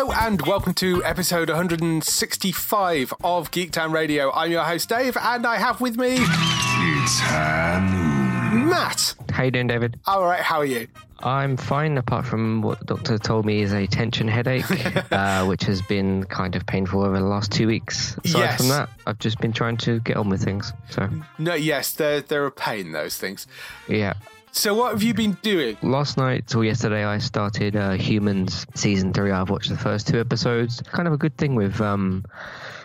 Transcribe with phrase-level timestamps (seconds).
[0.00, 4.32] Hello and welcome to episode 165 of Geektown Radio.
[4.32, 8.64] I'm your host Dave, and I have with me It's Hanu.
[8.64, 9.14] Matt.
[9.30, 10.00] How you doing, David?
[10.06, 10.88] All right, how are you?
[11.18, 14.64] I'm fine, apart from what the doctor told me is a tension headache,
[15.12, 18.16] uh, which has been kind of painful over the last two weeks.
[18.24, 18.56] Aside Yes.
[18.56, 20.72] from that, I've just been trying to get on with things.
[20.88, 23.46] So, No, yes, they're they're a pain those things.
[23.86, 24.14] yeah.
[24.52, 25.76] So what have you been doing?
[25.82, 29.30] Last night or yesterday, I started uh, Humans season three.
[29.30, 30.82] I've watched the first two episodes.
[30.82, 32.24] Kind of a good thing with um,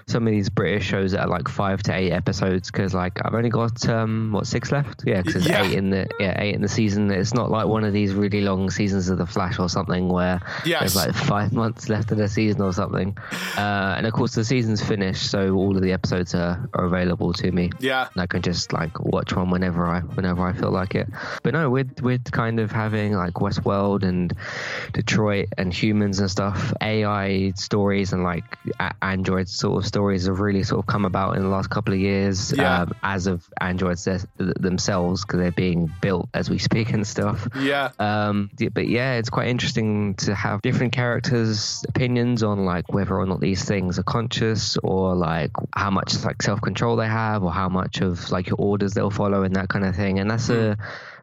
[0.07, 3.33] some of these British shows that are like five to eight episodes because like I've
[3.33, 5.03] only got um, what six left.
[5.03, 5.63] Yeah, because Yeah.
[5.65, 7.09] eight in the yeah eight in the season.
[7.09, 10.39] It's not like one of these really long seasons of The Flash or something where
[10.63, 10.93] Yes.
[10.93, 13.17] there's like five months left of the season or something.
[13.57, 17.33] Uh, and of course, the season's finished, so all of the episodes are, are available
[17.33, 17.71] to me.
[17.79, 18.07] Yeah.
[18.13, 21.07] And I can just like watch one whenever I whenever I feel like it.
[21.41, 24.31] But no, with with kind of having like Westworld and
[24.93, 28.43] Detroit and humans and stuff, AI stories and like
[28.79, 31.93] a- Android sort of stories have really sort of come about in the last couple
[31.93, 32.51] of years.
[32.51, 32.81] Yeah.
[32.81, 34.05] Um, as of androids
[34.35, 37.47] themselves because they're being built as we speak and stuff.
[37.57, 37.91] Yeah.
[37.97, 43.25] Um, but yeah, it's quite interesting to have different characters' opinions on like whether or
[43.25, 47.51] not these things are conscious or like how much like self control they have or
[47.51, 50.19] how much of like your orders they'll follow and that kind of thing.
[50.19, 50.77] And that's a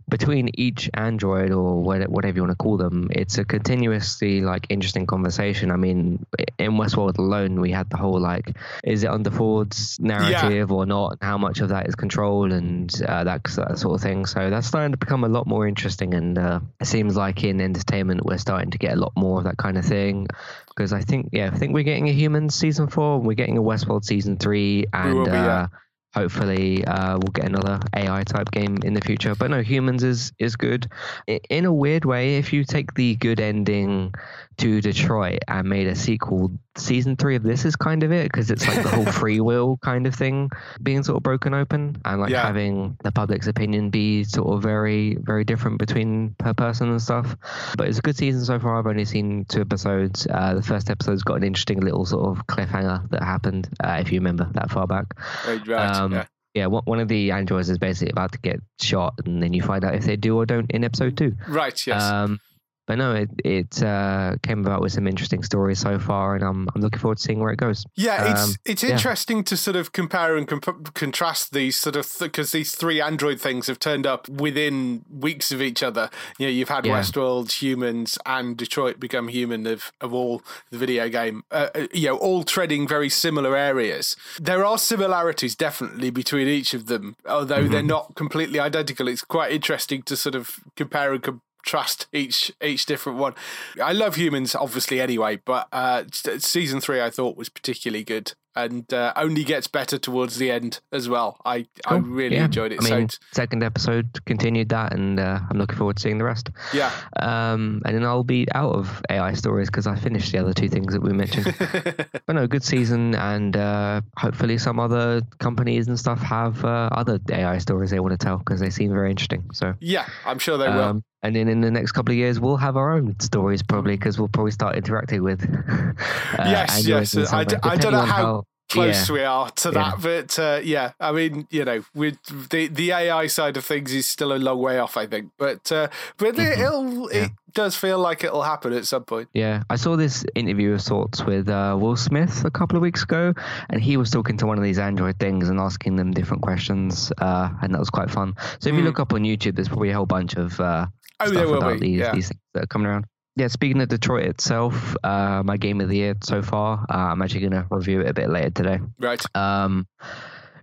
[0.08, 5.06] between each android or whatever you want to call them, it's a continuously like interesting
[5.06, 5.70] conversation.
[5.70, 6.24] I mean,
[6.58, 11.12] in Westworld alone, we had the whole like, is it under Ford's narrative or not?
[11.12, 14.26] And how much of that is control and uh, that, that sort of thing.
[14.26, 16.14] So that's starting to become a lot more interesting.
[16.14, 19.44] And uh, it seems like in entertainment, we're starting to get a lot more of
[19.44, 20.28] that kind of thing.
[20.68, 23.62] Because I think, yeah, I think we're getting a human season four, we're getting a
[23.62, 25.66] Westworld season three, and will be, yeah.
[26.14, 29.34] Hopefully uh, we'll get another AI type game in the future.
[29.34, 30.88] But no, humans is is good.
[31.26, 34.14] In a weird way, if you take the good ending
[34.58, 38.50] to Detroit and made a sequel, season three of this is kind of it because
[38.50, 40.48] it's like the whole free will kind of thing
[40.82, 42.46] being sort of broken open and like Yeah.
[42.46, 47.36] having the public's opinion be sort of very very different between per person and stuff.
[47.76, 48.78] But it's a good season so far.
[48.78, 50.26] I've only seen two episodes.
[50.30, 54.12] Uh, the first episode's got an interesting little sort of cliffhanger that happened, uh, if
[54.12, 55.06] you remember that far back.
[55.46, 56.24] Right, right, Um, yeah.
[56.54, 59.84] Yeah, one of the androids is basically about to get shot, and then you find
[59.86, 61.32] out if they do or don't in episode two.
[61.48, 62.02] Right, yes.
[62.02, 62.40] Um,
[62.86, 66.68] but no, it it uh, came about with some interesting stories so far, and I'm
[66.74, 67.84] I'm looking forward to seeing where it goes.
[67.94, 68.90] Yeah, it's Um, it's yeah.
[68.90, 73.40] interesting to sort of compare and comp- contrast these sort of because these three Android
[73.40, 76.10] things have turned up within weeks of each other.
[76.38, 76.98] You know, you've had Yeah.
[77.00, 81.44] Westworld, Humans, and Detroit Become Human of of all the video game.
[81.50, 84.16] Uh, uh, you know, all treading very similar areas.
[84.40, 89.08] There are similarities definitely between each of them, although they're not completely identical.
[89.08, 91.22] It's quite interesting to sort of compare and
[91.62, 93.34] contrast each each different one.
[93.82, 98.92] I love humans, obviously, anyway, but uh, season three I thought was particularly good and
[98.92, 101.40] uh, only gets better towards the end as well.
[101.44, 102.44] I I really Yeah.
[102.46, 102.80] enjoyed it.
[102.80, 106.24] I mean, so second episode continued that, and uh, I'm looking forward to seeing the
[106.24, 106.50] rest.
[106.72, 110.52] yeah, Um, and then I'll be out of AI stories because I finished the other
[110.52, 111.54] two things that we mentioned.
[112.26, 117.18] but no, good season, and uh, hopefully some other companies and stuff have uh, other
[117.30, 119.48] AI stories they want to tell because they seem very interesting.
[119.52, 119.74] So.
[119.80, 120.80] yeah, I'm sure they will.
[120.82, 123.94] Um, and then in the next couple of years, we'll have our own stories probably
[123.96, 125.40] because we'll probably start interacting with.
[126.38, 127.14] Uh, Yes, yes.
[127.32, 128.41] I d- I don't know on how
[128.72, 129.14] Close yeah.
[129.14, 129.74] we are to Yeah.
[129.74, 132.16] that, but uh, yeah, I mean, you know, with
[132.50, 135.30] the the AI side of things is still a long way off, I think.
[135.38, 137.24] But uh, but it, it'll Yeah.
[137.24, 139.28] it does feel like it'll happen at some point.
[139.34, 143.02] Yeah, I saw this interview of sorts with uh, Will Smith a couple of weeks
[143.02, 143.34] ago,
[143.68, 147.12] and he was talking to one of these Android things and asking them different questions,
[147.18, 148.34] uh, and that was quite fun.
[148.60, 148.84] So if you Mm.
[148.86, 150.86] look up on YouTube, there's probably a whole bunch of uh,
[151.20, 152.14] Oh, there will about be, these yeah.
[152.14, 153.04] these things that are coming around.
[153.34, 156.84] Yeah, speaking of Detroit itself, uh, my game of the year so far.
[156.88, 158.78] Uh, I'm actually going to review it a bit later today.
[158.98, 159.24] Right.
[159.34, 159.86] Um,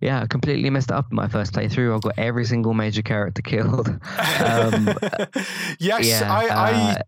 [0.01, 1.95] yeah, I completely messed it up in my first playthrough.
[1.95, 3.87] I got every single major character killed.
[3.89, 4.89] Um,
[5.79, 6.53] yes, yeah, I, uh,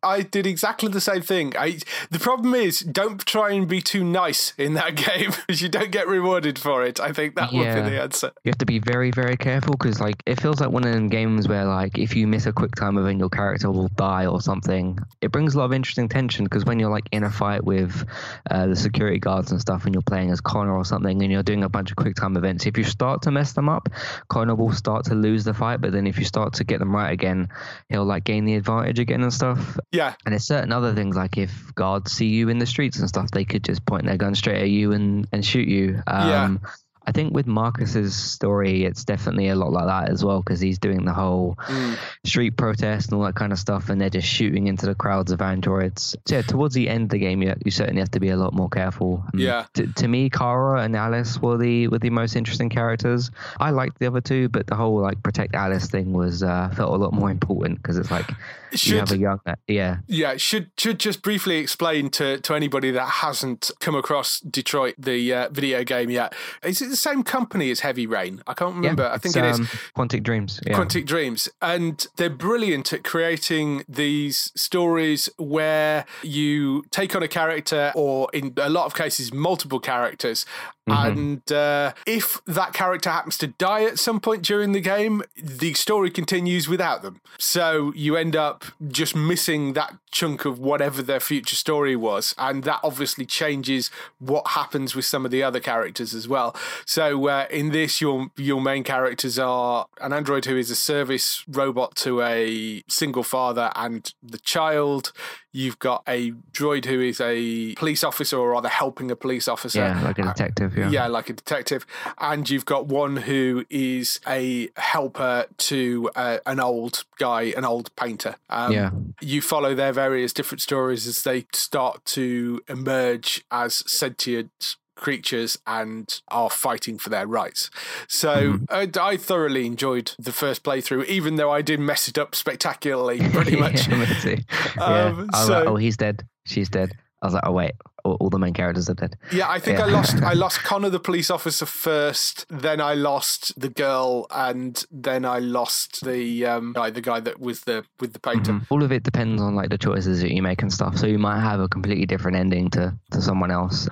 [0.04, 1.54] I I did exactly the same thing.
[1.58, 1.80] I
[2.10, 5.92] the problem is don't try and be too nice in that game because you don't
[5.92, 7.00] get rewarded for it.
[7.00, 7.82] I think that would Yeah.
[7.84, 8.32] be the answer.
[8.44, 11.10] you have to be very, very careful because, like, it feels like one of them
[11.10, 14.42] games where, like, if you miss a quick time event, your character will die or
[14.42, 14.98] something.
[15.22, 18.06] It brings a lot of interesting tension because when you're like in a fight with
[18.50, 21.44] uh, the security guards and stuff, and you're playing as Connor or something, and you're
[21.44, 23.90] doing a bunch of quick time events, if you start to mess them up,
[24.30, 25.82] Connor will start to lose the fight.
[25.82, 27.50] But then if you start to get them right again,
[27.90, 29.78] he'll like gain the advantage again and stuff.
[29.92, 33.10] Yeah, And there's certain other things like if guards see you in the streets and
[33.10, 36.02] stuff, they could just point their gun straight at you and, and shoot you.
[36.08, 36.44] Yeah.
[36.44, 36.62] Um,
[37.08, 40.78] I think with Marcus's story, it's definitely a lot like that as well because he's
[40.78, 41.98] doing the whole Mm.
[42.26, 45.32] street protest and all that kind of stuff, and they're just shooting into the crowds
[45.32, 46.16] of androids.
[46.28, 48.38] So yeah, towards the end of the game, you, you certainly have to be a
[48.38, 49.24] lot more careful.
[49.34, 49.66] Um, Yeah.
[49.74, 53.32] To, to me, Kara and Alice were the were the most interesting characters.
[53.60, 56.94] I liked the other two, but the whole like protect Alice thing was uh, felt
[56.94, 58.30] a lot more important because it's like
[58.72, 62.92] you Should- have a young yeah Yeah, should should just briefly explain to, to anybody
[62.92, 66.34] that hasn't come across Detroit the uh, video game yet.
[66.64, 68.42] Is it the same company as Heavy Rain?
[68.48, 69.06] I can't remember.
[69.08, 69.60] I think it is.
[69.60, 69.66] um,
[69.96, 70.60] Quantic Dreams.
[70.66, 70.78] Yeah.
[70.78, 71.50] Quantic Dreams.
[71.62, 78.54] And they're brilliant at creating these stories where you take on a character, or in
[78.58, 80.46] a lot of cases, multiple characters.
[80.88, 85.74] And uh, if that character happens to die at some point during the game, the
[85.74, 87.22] story continues without them.
[87.40, 92.34] So you end up just missing that chunk of whatever their future story was.
[92.38, 93.90] And that obviously changes
[94.20, 96.56] what happens with some of the other characters as well.
[96.86, 101.44] So uh, in this, your your main characters are an android who is a service
[101.48, 105.14] robot to a single father and the child.
[105.54, 109.80] You've got a droid who is a police officer, or rather helping a police officer.
[109.80, 110.78] Yeah, like a detective.
[110.78, 110.90] Yeah.
[110.90, 111.86] Yeah, like a detective.
[112.18, 117.96] And you've got one who is a helper to uh, an old guy, an old
[117.96, 118.36] painter.
[118.50, 118.92] Um, Yeah.
[119.20, 126.22] You follow their various different stories as they start to emerge as sentient creatures and
[126.30, 127.70] are fighting for their rights.
[128.08, 132.34] So I, I thoroughly enjoyed the first playthrough, even though I did mess it up
[132.36, 133.88] spectacularly, pretty much.
[133.90, 134.06] yeah.
[134.78, 134.84] Yeah.
[134.84, 136.26] Um, I was so- like, oh, he's dead.
[136.46, 136.94] She's dead.
[137.24, 139.16] I was like, oh wait, all, all the main characters are dead.
[139.32, 139.86] Yeah, I think Yeah.
[139.86, 140.16] I lost.
[140.24, 142.48] I lost Connor, the police officer, first.
[142.50, 147.40] Then I lost the girl, and then I lost the um, guy, the guy that
[147.40, 148.54] was the with the painter.
[148.54, 148.66] Mhm.
[148.72, 150.98] All of it depends on like the choices that you make and stuff.
[150.98, 153.88] So you might have a completely different ending to to someone else,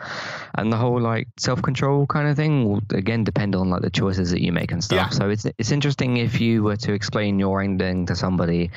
[0.55, 3.89] and the whole like self control kind of thing will again depend on like the
[3.89, 4.97] choices that you make and stuff.
[4.97, 5.09] Yeah.
[5.09, 8.71] So it's it's interesting if you were to explain your ending to somebody.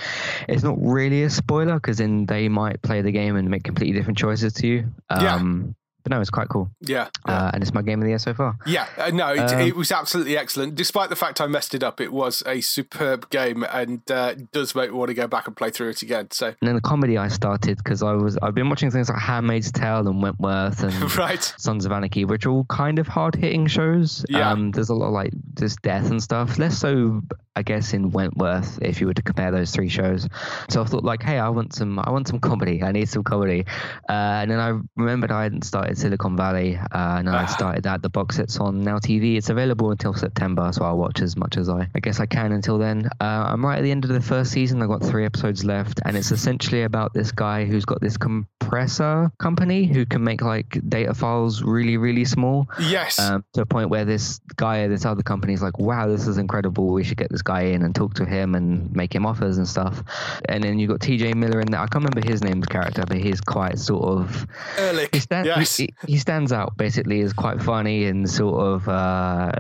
[0.48, 3.98] It's not really a spoiler because then they might play the game and make completely
[3.98, 4.84] different choices to you.
[5.10, 5.36] Yeah.
[5.36, 6.70] Um, But no, it's quite cool.
[6.81, 8.56] Yeah, Uh, and it's my game of the year so far.
[8.66, 8.87] yeah.
[8.99, 10.75] Uh, no, it, Um, it was absolutely excellent.
[10.75, 14.75] Despite the fact I messed it up, it was a superb game, and uh, does
[14.75, 16.28] make me want to go back and play through it again.
[16.31, 19.19] So, And then the comedy I started because I was I've been watching things like
[19.20, 21.54] Handmaid's Tale and Wentworth and right.
[21.58, 24.25] Sons of Anarchy, which are all kind of hard hitting shows.
[24.28, 24.50] Yeah.
[24.50, 26.58] Um, there's a lot of like just death and stuff.
[26.58, 27.22] Less so,
[27.54, 30.28] I guess, in Wentworth if you were to compare those three shows.
[30.70, 32.82] So I thought like, hey, I want some, I want some comedy.
[32.82, 33.64] I need some comedy.
[34.09, 37.47] Uh, and then I remembered I hadn't started Silicon Valley, uh, and I Ah.
[37.47, 38.02] started that.
[38.02, 39.37] The box set's on Now TV.
[39.37, 42.52] It's available until September, so I'll watch as much as I, I guess I can
[42.52, 43.09] until then.
[43.21, 44.80] Uh, I'm right at the end of the first season.
[44.82, 48.16] I've got three episodes left, and it's essentially about this guy who's got this
[48.61, 53.18] compressor company who can make like data files really, really small Yes.
[53.18, 56.38] um, to a point where this guy, this other company is like, wow, this is
[56.38, 56.92] incredible.
[56.92, 59.68] We should get this guy in and talk to him and make him offers and
[59.68, 60.02] stuff.
[60.49, 61.80] And then you got TJ Miller in there.
[61.80, 64.46] I can't remember his name, the character, but he's quite sort of.
[64.78, 65.11] Ehrlich.
[65.12, 65.76] He, stand, yes.
[65.76, 69.52] he, he stands out basically as quite funny and sort of uh,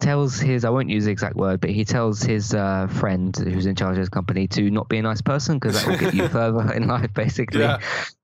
[0.00, 3.66] tells his, I won't use the exact word, but he tells his uh, friend who's
[3.66, 6.14] in charge of his company to not be a nice person because that will get
[6.14, 7.78] you further in life, basically, Yeah.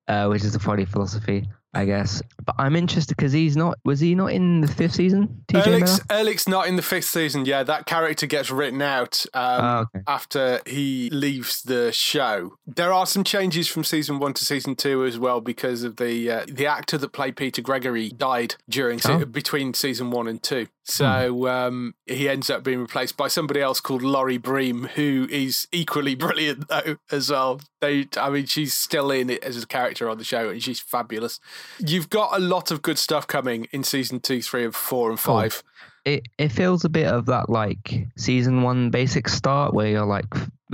[0.08, 1.49] uh, which is a funny philosophy.
[1.76, 3.78] I guess, but I'm interested because he's not.
[3.85, 5.42] Was he not in the fifth season?
[5.49, 5.62] TJ
[6.11, 6.59] Ehrlich's, Miller?
[6.59, 7.45] Not in the fifth season.
[7.45, 10.02] Yeah, that character gets written out um, Oh, okay.
[10.06, 12.56] after he leaves the show.
[12.66, 16.30] There are some changes from season one to season two as well because of the
[16.30, 19.25] uh, the actor that played Peter Gregory died during se- Oh.
[19.25, 20.66] between season one and two.
[20.88, 25.66] So um, he ends up being replaced by somebody else called Laurie Bream, who is
[25.73, 27.61] equally brilliant though as well.
[27.81, 30.78] They, I mean, she's still in it as a character on the show, and she's
[30.78, 31.40] fabulous.
[31.78, 35.19] You've got a lot of good stuff coming in season two, three, and four, and
[35.19, 35.62] Cool.
[36.06, 40.25] It, it feels a bit of that like season one basic start where you're like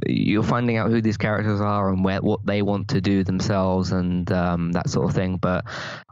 [0.06, 3.92] you're finding out who these characters are and where what they want to do themselves
[3.92, 5.36] and um, that sort of thing.
[5.38, 5.64] But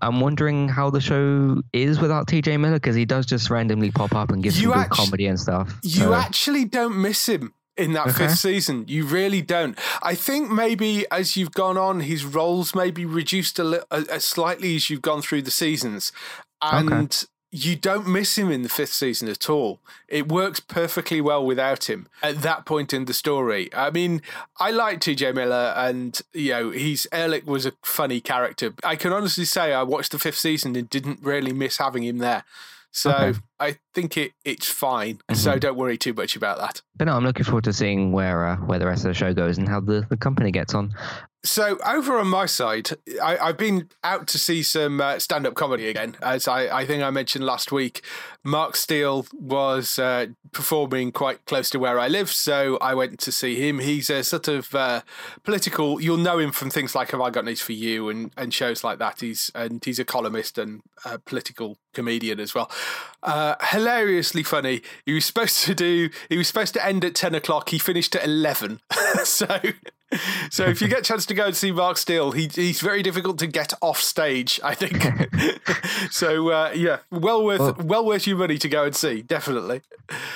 [0.03, 4.15] I'm wondering how the show is without TJ Miller because he does just randomly pop
[4.15, 5.73] up and give You actu- comedy and stuff.
[5.83, 8.27] You So- actually don't miss him in that Okay.
[8.27, 8.85] fifth season.
[8.87, 9.79] You really don't.
[10.03, 14.21] I think maybe as you've gone on, his roles maybe reduced a, li- a, a
[14.21, 16.13] slightly as you've gone through the seasons,
[16.61, 19.81] and you don't miss him in the fifth season at all.
[20.09, 23.69] It works perfectly well without him at that point in the story.
[23.75, 24.23] I mean,
[24.59, 25.33] I like T.J.
[25.33, 28.73] Miller, and you know, he's Ehrlich was a funny character.
[28.85, 32.19] I can honestly say I watched the fifth season and didn't really miss having him
[32.19, 32.45] there.
[32.93, 33.39] So Okay.
[33.61, 35.21] I think it it's fine.
[35.33, 36.83] So don't worry too much about that.
[36.97, 39.33] But no, I'm looking forward to seeing where uh, where the rest of the show
[39.33, 40.93] goes and how the, the company gets on.
[41.43, 42.91] So over on my side,
[43.23, 46.17] I, I've been out to see some uh, stand-up comedy again.
[46.21, 48.03] As I, I think I mentioned last week,
[48.45, 53.33] Mark Steel was uh, performing quite close to where I live, so I went to
[53.33, 53.79] see him.
[53.79, 55.01] He's a sort of uh,
[55.43, 55.99] political.
[55.99, 58.85] You'll know him from things like "Have I Got News for You" and, and shows
[58.85, 59.21] like that.
[59.21, 62.71] He's and he's a columnist and a political comedian as well.
[63.23, 64.83] Uh, hilariously funny.
[65.07, 66.11] He was supposed to do.
[66.29, 67.71] He was supposed to end at ten o'clock.
[67.71, 68.81] He finished at eleven.
[69.25, 69.59] so.
[70.51, 73.03] So if you get a chance to go and see Mark Steel, he, he's very
[73.03, 75.07] difficult to get off stage, I think.
[76.11, 79.83] so uh, yeah, well worth Well- well worth your money to go and see, definitely.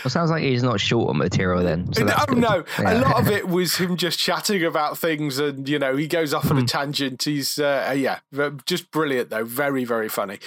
[0.05, 1.93] Well, sounds like he's not short on material then.
[1.93, 2.39] So oh good.
[2.39, 2.95] no, Yeah.
[2.95, 6.33] a lot of it was him just chatting about things, and you know he goes
[6.33, 6.59] off Hmm.
[6.59, 7.25] on a tangent.
[7.25, 8.21] He's uh, yeah,
[8.67, 10.39] just brilliant though, very very funny.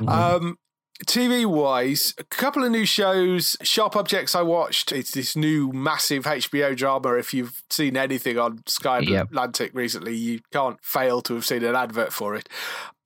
[0.00, 0.08] Mm-hmm.
[0.08, 0.58] Um,
[1.06, 3.56] TV wise, a couple of new shows.
[3.62, 4.92] Sharp Objects I watched.
[4.92, 7.14] It's this new massive HBO drama.
[7.14, 9.26] If you've seen anything on Sky Yep.
[9.28, 12.48] Atlantic recently, you can't fail to have seen an advert for it.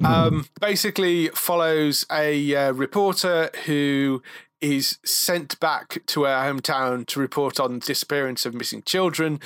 [0.03, 0.07] Mm-hmm.
[0.07, 4.23] Um, basically, follows a uh, reporter who
[4.61, 9.39] is sent back to her hometown to report on disappearance of missing children.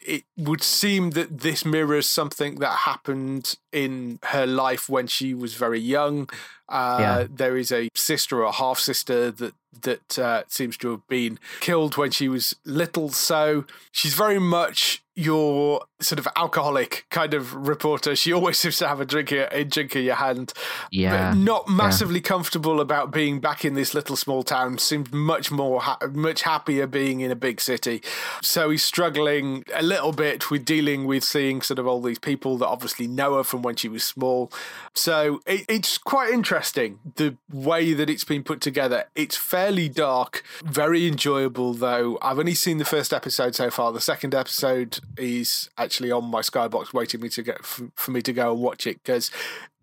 [0.00, 5.54] It would seem that this mirrors something that happened in her life when she was
[5.54, 6.28] very young.
[6.68, 7.26] Uh, Yeah.
[7.30, 11.98] There is a sister or half sister that that uh, seems to have been killed
[11.98, 13.10] when she was little.
[13.10, 18.16] So she's very much your sort of alcoholic kind of reporter.
[18.16, 20.54] She always seems to have a drink, in- a drink in your hand.
[20.90, 24.78] Yeah, But not massively comfortable about being back in this little small town.
[24.78, 28.02] Seemed much more, ha- much happier being in a big city.
[28.42, 32.56] So he's struggling a little bit with dealing with seeing sort of all these people
[32.58, 34.50] that obviously know her from when she was small.
[34.94, 39.04] So it, it's quite interesting the way that it's been put together.
[39.14, 42.18] It's fairly dark, very enjoyable though.
[42.22, 43.92] I've only seen the first episode so far.
[43.92, 48.22] The second episode is actually on my Skybox, waiting me to get for, for me
[48.22, 49.30] to go and watch it because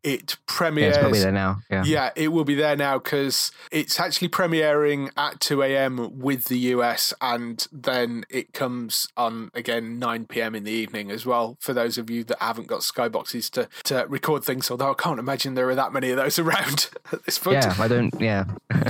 [0.03, 0.89] it yeah, premieres.
[0.95, 1.59] it's probably there now.
[1.71, 1.83] Yeah.
[1.85, 6.19] Yeah, it will be there now because it's actually premiering at 2 a.m.
[6.19, 10.55] with the US, and then it comes on again 9 p.m.
[10.55, 11.57] in the evening as well.
[11.61, 15.19] For those of you that haven't got skyboxes to to record things, although I can't
[15.19, 17.55] imagine there are that many of those around at this point.
[17.63, 18.13] Yeah, I don't.
[18.19, 18.45] Yeah,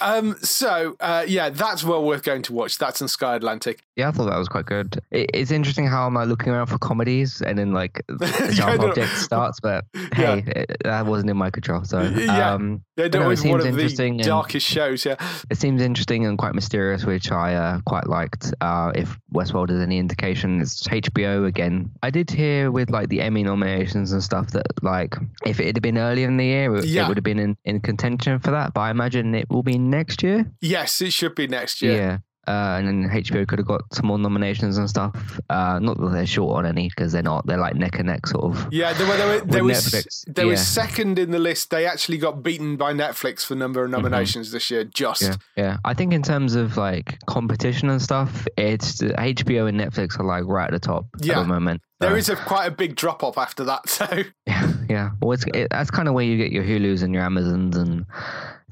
[0.00, 0.36] Um.
[0.42, 2.78] So, uh, yeah, that's well worth going to watch.
[2.78, 3.82] That's in Sky Atlantic.
[3.96, 5.00] yeah, I thought that was quite good.
[5.10, 8.76] It, it's interesting how I'm like looking around for comedies, and then like the Yeah,
[8.76, 10.49] object starts, but hey, it,
[10.84, 11.84] that wasn't in my control.
[11.84, 12.54] So Yeah.
[12.54, 15.04] um, no, it always one seems of the darkest shows.
[15.04, 15.16] Yeah.
[15.50, 18.52] It seems interesting and quite mysterious, which I uh, quite liked.
[18.60, 21.90] Uh, if Westworld is any indication, it's HBO again.
[22.02, 25.16] I did hear with like the Emmy nominations and stuff that like
[25.46, 27.04] if it had been earlier in the year, it, Yeah.
[27.04, 28.74] it would have been in, in contention for that.
[28.74, 30.50] But I imagine it will be next year.
[30.60, 31.96] Yes, it should be next year.
[31.96, 32.18] Yeah.
[32.48, 35.38] Uh, and then HBO could have got some more nominations and stuff.
[35.50, 37.46] Uh, not that they're short on any because they're not.
[37.46, 38.72] They're like neck and neck sort of.
[38.72, 40.84] Yeah, they were, there, were, there With was there was yeah.
[40.84, 41.70] second in the list.
[41.70, 44.84] They actually got beaten by Netflix for number of nominations this year.
[44.84, 45.34] Just Mm-hmm.
[45.56, 45.76] Yeah, yeah.
[45.84, 50.44] I think in terms of like competition and stuff, it's HBO and Netflix are like
[50.46, 51.38] right at the top Yeah.
[51.38, 51.82] at the moment.
[52.00, 53.82] there So- is a quite a big drop off after that.
[53.90, 54.06] So
[54.46, 55.10] Yeah, yeah.
[55.20, 58.06] Well, it's, it, that's kind of where you get your Hulu's and your Amazons, and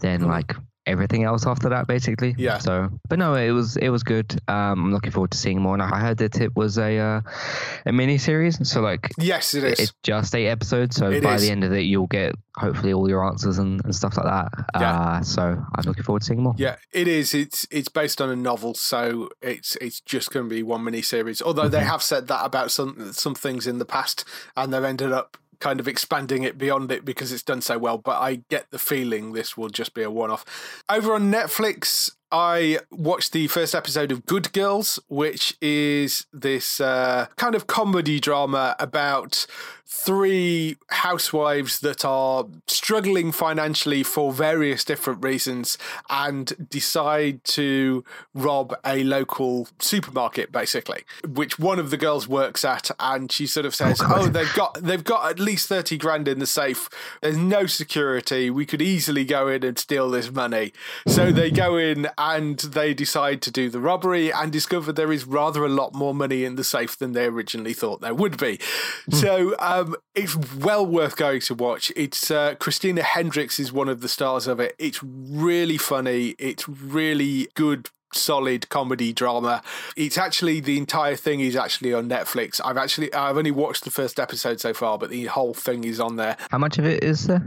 [0.01, 0.55] then like
[0.89, 2.35] everything else after that, basically.
[2.39, 2.59] Yeah.
[2.59, 4.33] So, but no, it was it was good.
[4.49, 5.75] Um, I'm looking forward to seeing more.
[5.75, 7.21] And I heard that it was a uh,
[7.87, 9.79] a mini series, so like yes, it is.
[9.79, 10.97] it's just eight episodes.
[10.97, 11.43] So It by is.
[11.43, 14.49] the end of it, you'll get hopefully all your answers and, and stuff like that.
[14.75, 14.99] Yeah.
[14.99, 16.55] Uh, so I'm looking forward to seeing more.
[16.59, 17.35] yeah, it is.
[17.35, 21.03] It's it's based on a novel, so it's it's just going to be one mini
[21.03, 21.41] series.
[21.43, 21.87] Although they Mm-hmm.
[21.89, 24.25] have said that about some some things in the past,
[24.57, 27.99] and they've ended up kind of expanding it beyond it because it's done so well.
[27.99, 30.45] But I get the feeling this will just be a one off.
[30.89, 37.27] Over on Netflix, I watched the first episode of Good Girls, which is this uh,
[37.37, 39.47] kind of comedy drama about
[39.91, 45.79] three housewives that are struggling financially for various different reasons
[46.11, 48.05] and decide to
[48.35, 53.65] rob a local supermarket basically which one of the girls works at and she sort
[53.65, 56.89] of says oh, they've got they've got at least 30 grand in the safe.
[57.23, 58.51] There's no security.
[58.51, 60.73] We could easily go in and steal this money.
[61.07, 65.25] So they go in and they decide to do the robbery and discover there is
[65.27, 68.59] rather a lot more money in the safe than they originally thought there would be
[69.11, 71.93] so um, it's well worth going to watch.
[71.97, 74.75] It's uh, Christina Hendricks is one of the stars of it.
[74.79, 76.35] It's really funny.
[76.39, 79.63] It's really good solid comedy drama.
[79.97, 82.61] It's actually the entire thing is actually on Netflix.
[82.65, 86.01] I've actually I've only watched the first episode so far, but the whole thing is
[86.01, 86.37] on there.
[86.51, 87.45] How much of it is there?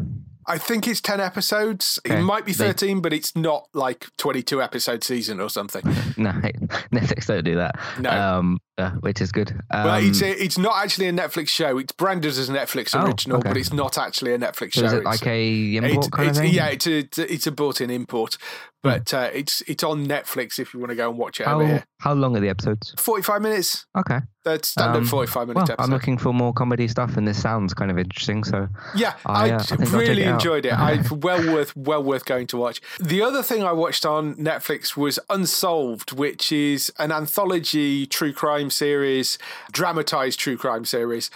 [0.47, 1.99] I think it's 10 episodes.
[2.05, 2.19] Okay.
[2.19, 5.83] It might be They- 13, but it's not like 22 episode season or something.
[6.17, 6.29] No,
[6.93, 7.75] Netflix don't do that.
[7.99, 8.09] No.
[8.09, 9.51] Um, uh, which is good.
[9.71, 11.77] Um, well, it's, a, it's not actually a Netflix show.
[11.77, 13.49] It's branded as a Netflix Oh, original, okay.
[13.49, 14.85] but it's not actually a Netflix so show.
[14.87, 16.53] is it It's- like a import it's, kind it's, of thing?
[16.53, 18.37] Yeah, it's a it's a built-in import,
[18.83, 21.83] but uh, it's it's on Netflix if you want to go and watch it how,
[21.99, 22.93] how long are the episodes?
[22.97, 23.85] Forty-five minutes.
[23.97, 24.19] Okay.
[24.43, 25.83] That's standard Um, forty-five minute Well, episode.
[25.83, 28.43] I'm looking for more comedy stuff, and this sounds kind of interesting.
[28.43, 30.73] So Yeah, I, uh, I really it enjoyed it.
[30.77, 32.81] I well worth well worth going to watch.
[32.99, 38.60] The other thing I watched on Netflix was Unsolved, which is an anthology true crime
[38.69, 39.37] series,
[39.71, 41.29] dramatized true crime series.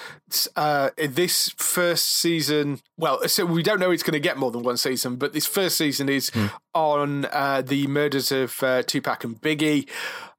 [0.55, 4.63] Uh, this first season, well, so we don't know it's going to get more than
[4.63, 6.48] one season, but this first season is Hmm.
[6.74, 9.88] on uh, the murders of uh, Tupac and Biggie.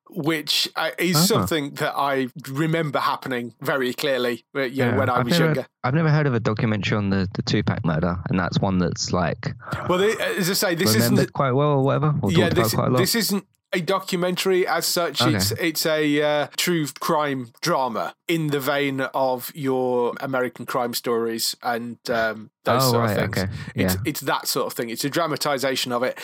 [0.09, 1.21] Which uh, is Ah.
[1.25, 5.45] something that I remember happening very clearly, uh, you know, when I I've was never,
[5.47, 5.66] younger.
[5.83, 9.12] I've never heard of a documentary on the, the Tupac murder, and that's one that's
[9.12, 9.52] like
[9.88, 11.33] Well, they, as I say, this isn't.
[11.33, 12.99] quite well or whatever, or Yeah, this quite a lot.
[12.99, 13.45] this isn't
[13.76, 15.23] a documentary as such.
[15.23, 15.37] Okay.
[15.37, 21.56] It's it's a uh, true crime drama in the vein of your American crime stories
[21.62, 23.38] and um, those Oh, sort right, of things.
[23.38, 23.52] okay.
[23.76, 24.00] It's Yeah.
[24.04, 24.90] it's that sort of thing.
[24.90, 26.18] It's a dramatization of it.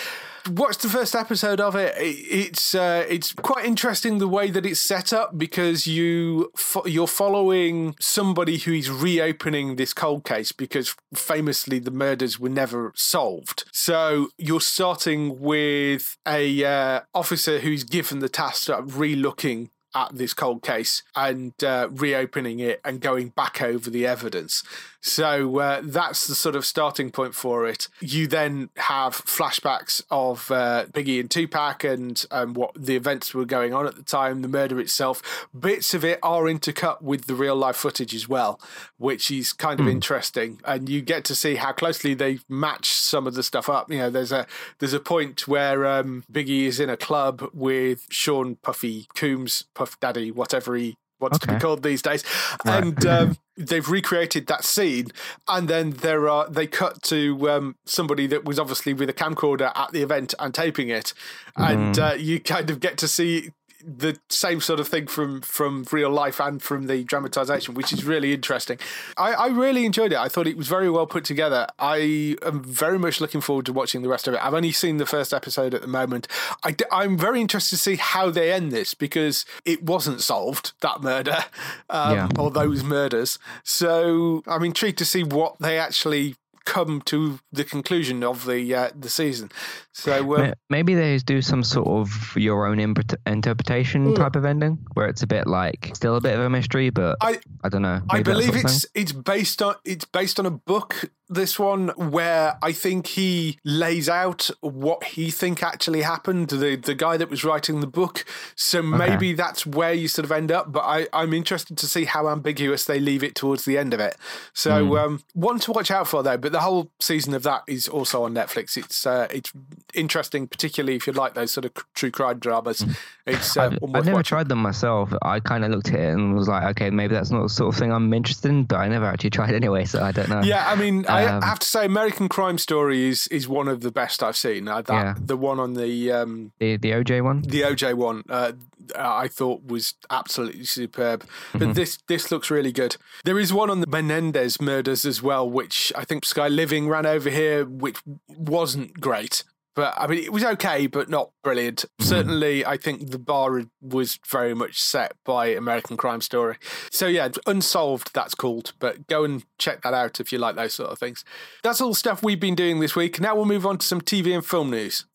[0.51, 1.95] Watch the first episode of it.
[1.97, 6.85] It- It's uh, it's quite interesting the way that it's set up because you fo-
[6.87, 12.91] you're following somebody who is reopening this cold case because famously the murders were never
[12.97, 13.65] solved.
[13.73, 20.35] So you're starting with a uh, officer who's given the task of re-looking at this
[20.35, 24.63] cold case and uh, reopening it and going back over the evidence.
[25.05, 27.89] So uh, that's the sort of starting point for it.
[28.01, 33.45] You then have flashbacks of uh, Biggie and Tupac and um, what the events were
[33.45, 35.49] going on at the time, the murder itself.
[35.59, 38.61] Bits of it are intercut with the real life footage as well,
[38.97, 40.61] which is kind of interesting.
[40.65, 43.91] And you get to see how closely they match some of the stuff up.
[43.91, 44.47] You know, there's a
[44.79, 49.99] there's a point where um, Biggie is in a club with Sean Puffy Coombs, Puff
[50.01, 52.25] Daddy, whatever he wants to be called these days,
[52.65, 52.83] Right.
[52.85, 55.09] and um, they've recreated that scene.
[55.49, 59.73] And then there are they cut to um, somebody that was obviously with a camcorder
[59.77, 61.15] at the event and taping it,
[61.57, 62.03] and Mm-hmm.
[62.03, 63.51] uh, you kind of get to see
[63.85, 68.05] the same sort of thing from from real life and from the dramatization, which is
[68.05, 68.79] really interesting.
[69.17, 70.19] I, I really enjoyed it.
[70.19, 71.67] I thought it was very well put together.
[71.79, 74.45] I am very much looking forward to watching the rest of it.
[74.45, 76.29] I've only seen the first episode at the moment.
[76.65, 81.03] I, am very interested to see how they end this because it wasn't solved that
[81.03, 81.45] murder
[81.91, 82.29] um, Yeah.
[82.39, 83.39] or those murders.
[83.65, 88.91] So I'm intrigued to see what they actually come to the conclusion of the uh,
[88.95, 89.51] the season.
[89.93, 92.79] So um, Maybe they do some sort of your own
[93.27, 96.91] interpretation type of ending, where it's a bit like still a bit of a mystery,
[96.91, 98.03] but I, I don't know.
[98.11, 101.11] I believe it's it's based on it's based on a book.
[101.33, 106.49] This one where I think he lays out what he think actually happened.
[106.49, 108.25] The the guy that was writing the book.
[108.57, 110.73] So maybe that's where you sort of end up.
[110.73, 114.01] But I I'm interested to see how ambiguous they leave it towards the end of
[114.01, 114.17] it.
[114.53, 114.93] So Hmm.
[114.93, 116.37] um, one to watch out for though.
[116.37, 118.77] But the whole season of that is also on Netflix.
[118.77, 119.53] It's uh, it's
[119.95, 122.85] interesting, particularly if you like those sort of true crime dramas.
[123.27, 124.25] It's uh, I've, I've never watching.
[124.25, 125.13] tried them myself.
[125.23, 127.75] I kind of looked at it and was like, okay, maybe that's not the sort
[127.75, 130.43] of thing I'm interested in, but I never actually tried anyway, so I don't know.
[130.43, 133.81] Yeah, I mean, I Um, have to say, American Crime Story is is one of
[133.81, 134.69] the best I've seen.
[134.69, 135.15] Uh, that Yeah.
[135.19, 137.43] the one on the um, The the OJ one.
[137.43, 138.53] the OJ one, uh,
[138.97, 141.25] I thought was absolutely superb.
[141.53, 142.97] But this this looks really good.
[143.25, 147.07] There is one on the Menendez murders as well, which I think Sky Living ran
[147.07, 149.45] over here, which wasn't great.
[149.75, 151.85] But I mean, it was okay, but not brilliant.
[152.01, 156.57] Certainly, I think the bar was very much set by American Crime Story.
[156.91, 158.75] So yeah, Unsolved, that's called.
[158.79, 161.25] But go and check that out if you like those sort of things.
[161.63, 163.21] That's all the stuff we've been doing this week.
[163.21, 165.07] Now we'll move on to some TV and film news.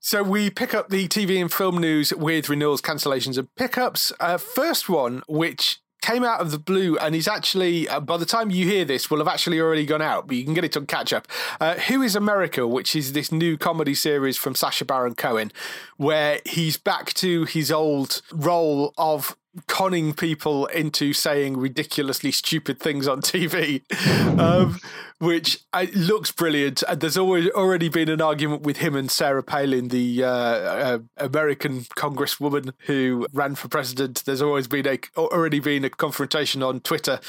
[0.00, 4.12] So we pick up the TV and film news with renewals, cancellations, and pickups.
[4.20, 8.24] Uh, first one, which came out of the blue and is actually, uh, by the
[8.24, 10.76] time you hear this, will have actually already gone out, but you can get it
[10.76, 11.26] on catch up.
[11.60, 15.50] Uh, Who is America, which is this new comedy series from Sacha Baron Cohen,
[15.96, 23.08] where he's back to his old role of conning people into saying ridiculously stupid things
[23.08, 23.82] on TV,
[24.38, 24.78] um,
[25.18, 26.82] which uh, looks brilliant.
[26.88, 30.98] And there's always already been an argument with him and Sarah Palin, the uh, uh,
[31.16, 34.24] American congresswoman who ran for president.
[34.24, 37.20] There's always been a already been a confrontation on Twitter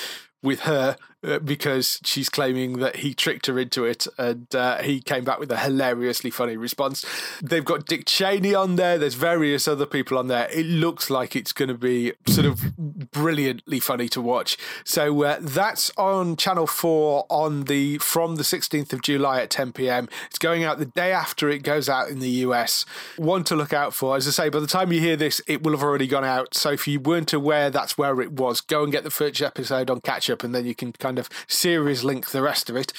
[0.43, 5.01] with her uh, because she's claiming that he tricked her into it and uh, he
[5.01, 7.05] came back with a hilariously funny response.
[7.41, 10.47] They've got Dick Cheney on there, there's various other people on there.
[10.51, 14.57] It looks like it's going to be sort of brilliantly funny to watch.
[14.83, 19.73] So uh, that's on Channel 4 on the from the 16th of July at 10
[19.73, 20.09] p.m.
[20.27, 22.85] It's going out the day after it goes out in the US.
[23.17, 24.15] One to look out for.
[24.15, 26.55] As I say, by the time you hear this, it will have already gone out.
[26.55, 29.89] So if you weren't aware that's where it was, go and get the first episode
[29.89, 32.93] on catch up and then you can kind of series link the rest of it.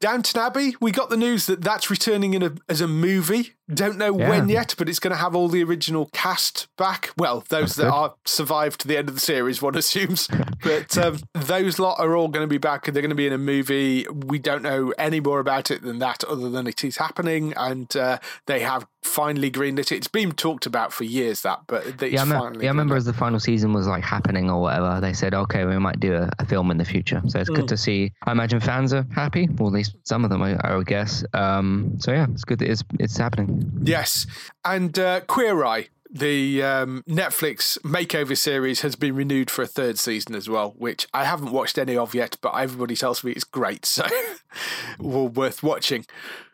[0.00, 3.54] Downton Abbey, we got the news that that's returning in a, as a movie.
[3.72, 4.28] Don't know Yeah.
[4.30, 7.10] when yet, but it's going to have all the original cast back.
[7.16, 7.92] Well, those that good.
[7.92, 10.28] are survived to the end of the series, one assumes.
[10.62, 13.26] But um, those lot are all going to be back and they're going to be
[13.26, 14.06] in a movie.
[14.08, 17.54] We don't know any more about it than that, other than it is happening.
[17.56, 19.92] And uh, they have finally greenlit it.
[19.92, 22.96] It's been talked about for years, that, but it's Yeah, I, me- yeah, I remember
[22.96, 26.14] as the final season was like happening or whatever, they said, okay, we might do
[26.14, 27.22] a, a film in the future.
[27.28, 27.54] So it's Mm.
[27.56, 28.12] good to see.
[28.26, 31.24] I imagine fans are happy, or at least some of them, I, I would guess.
[31.32, 33.70] Um, so yeah, it's good that it's, it's happening.
[33.82, 34.26] Yes,
[34.64, 39.98] and uh, Queer Eye, the um, Netflix makeover series, has been renewed for a third
[39.98, 43.44] season as well, which I haven't watched any of yet, but everybody tells me it's
[43.44, 44.06] great, so
[44.98, 46.06] well worth watching.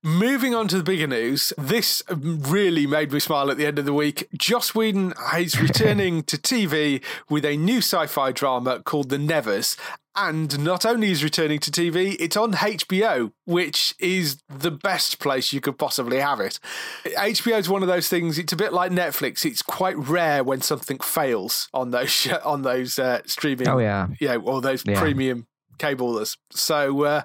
[0.02, 3.84] Moving on to the bigger news, this really made me smile at the end of
[3.84, 4.28] the week.
[4.36, 9.76] Joss Whedon is returning to TV with a new sci-fi drama called The Nevers.
[10.14, 15.52] And not only is returning to TV, it's on HBO, which is the best place
[15.54, 16.60] you could possibly have it.
[17.04, 18.38] HBO is one of those things.
[18.38, 19.44] It's a bit like Netflix.
[19.46, 23.68] It's quite rare when something fails on those sh- on those uh, streaming.
[23.68, 24.08] Oh, yeah.
[24.20, 25.00] yeah, or those Yeah.
[25.00, 25.46] premium
[25.78, 26.36] cablers.
[26.50, 27.22] So uh,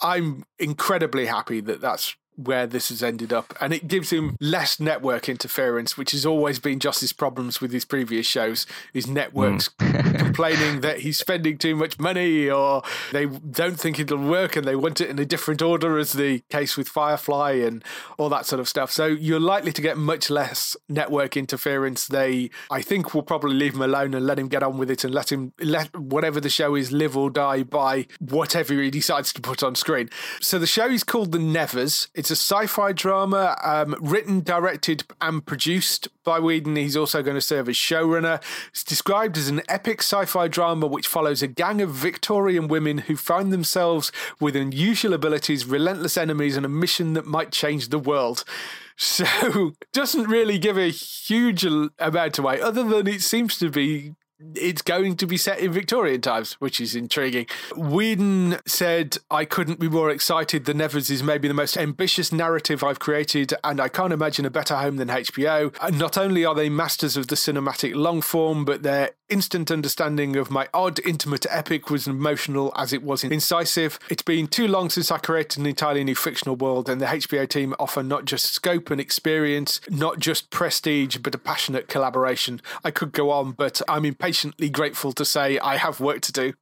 [0.00, 4.80] I'm incredibly happy that that's where this has ended up, and it gives him less
[4.80, 8.66] network interference, which has always been Joss's problems with his previous shows.
[8.92, 10.00] His networks hmm.
[10.18, 14.76] complaining that he's spending too much money, or they don't think it'll work, and they
[14.76, 17.84] want it in a different order, as the case with Firefly and
[18.18, 18.90] all that sort of stuff.
[18.90, 22.06] So you're likely to get much less network interference.
[22.06, 25.04] They, I think, will probably leave him alone and let him get on with it,
[25.04, 29.32] and let him let whatever the show is live or die by whatever he decides
[29.32, 30.08] to put on screen.
[30.40, 32.08] So the show is called The Nevers.
[32.14, 36.76] It's a sci-fi drama um, written, directed, and produced by Whedon.
[36.76, 38.42] He's also going to serve as showrunner.
[38.70, 43.16] It's described as an epic sci-fi drama which follows a gang of Victorian women who
[43.16, 48.44] find themselves with unusual abilities, relentless enemies, and a mission that might change the world.
[49.02, 54.12] So doesn't really give a huge amount away, other than it seems to be
[54.54, 57.46] it's going to be set in Victorian times, which is intriguing.
[57.76, 60.64] Whedon said, I couldn't be more excited.
[60.64, 64.50] The Nevers is maybe the most ambitious narrative I've created, and I can't imagine a
[64.50, 65.74] better home than HBO.
[65.82, 70.36] And not only are they masters of the cinematic long form, but their instant understanding
[70.36, 73.98] of my odd, intimate epic was emotional as it was incisive.
[74.10, 77.48] It's been too long since I created an entirely new fictional world, and the HBO
[77.48, 82.60] team offer not just scope and experience, not just prestige, but a passionate collaboration.
[82.84, 86.52] I could go on, but I'm impatiently grateful to say I have work to do.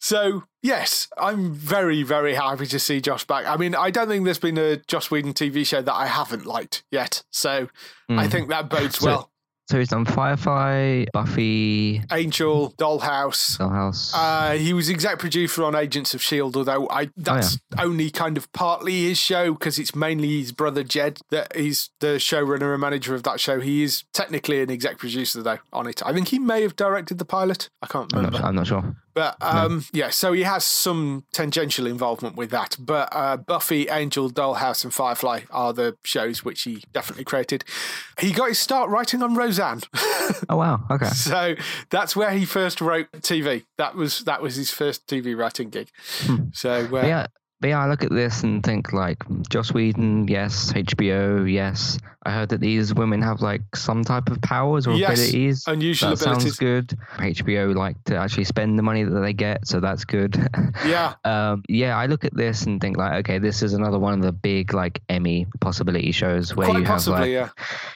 [0.00, 3.46] So, yes, I'm very, very happy to see Joss back.
[3.46, 6.44] I mean, I don't think there's been a Joss Whedon TV show that I haven't
[6.46, 7.22] liked yet.
[7.30, 7.68] So,
[8.10, 8.30] I Mm.
[8.30, 9.30] think that bodes So- well.
[9.68, 13.56] So he's done Firefly, Buffy, Angel, Dollhouse.
[13.58, 14.12] Dollhouse.
[14.14, 18.52] Uh, he was exec producer on Agents of Shield, although I that's only kind of
[18.52, 23.14] partly his show because it's mainly his brother Jed that he's the showrunner and manager
[23.14, 23.60] of that show.
[23.60, 26.02] He is technically an exec producer though on it.
[26.04, 27.70] I think he may have directed the pilot.
[27.80, 28.38] I can't I'm, remember.
[28.40, 28.96] not, I'm not sure.
[29.14, 32.76] But um, yeah, so he has some tangential involvement with that.
[32.78, 37.64] But uh, Buffy, Angel, Dollhouse, and Firefly are the shows which he definitely created.
[38.18, 39.80] He got his start writing on Roseanne.
[40.48, 40.80] Oh wow.
[40.90, 41.06] Okay.
[41.06, 41.54] So
[41.90, 43.64] that's where he first wrote TV.
[43.76, 45.90] That was that was his first TV writing gig.
[46.52, 47.26] So uh, yeah.
[47.64, 50.74] But yeah, I look at this and think like Joss Whedon, yes.
[50.74, 51.98] HBO, yes.
[52.26, 55.64] I heard that these women have like some type of powers or Yes, abilities.
[55.66, 56.44] unusual that abilities.
[56.44, 56.98] Sounds good.
[57.18, 60.36] HBO like to actually spend the money that they get, so that's good.
[60.84, 61.14] Yeah.
[61.24, 64.22] um, yeah, I look at this and think like, okay, this is another one of
[64.22, 67.48] the big like Emmy possibility shows where Quite you have possibly, like yeah.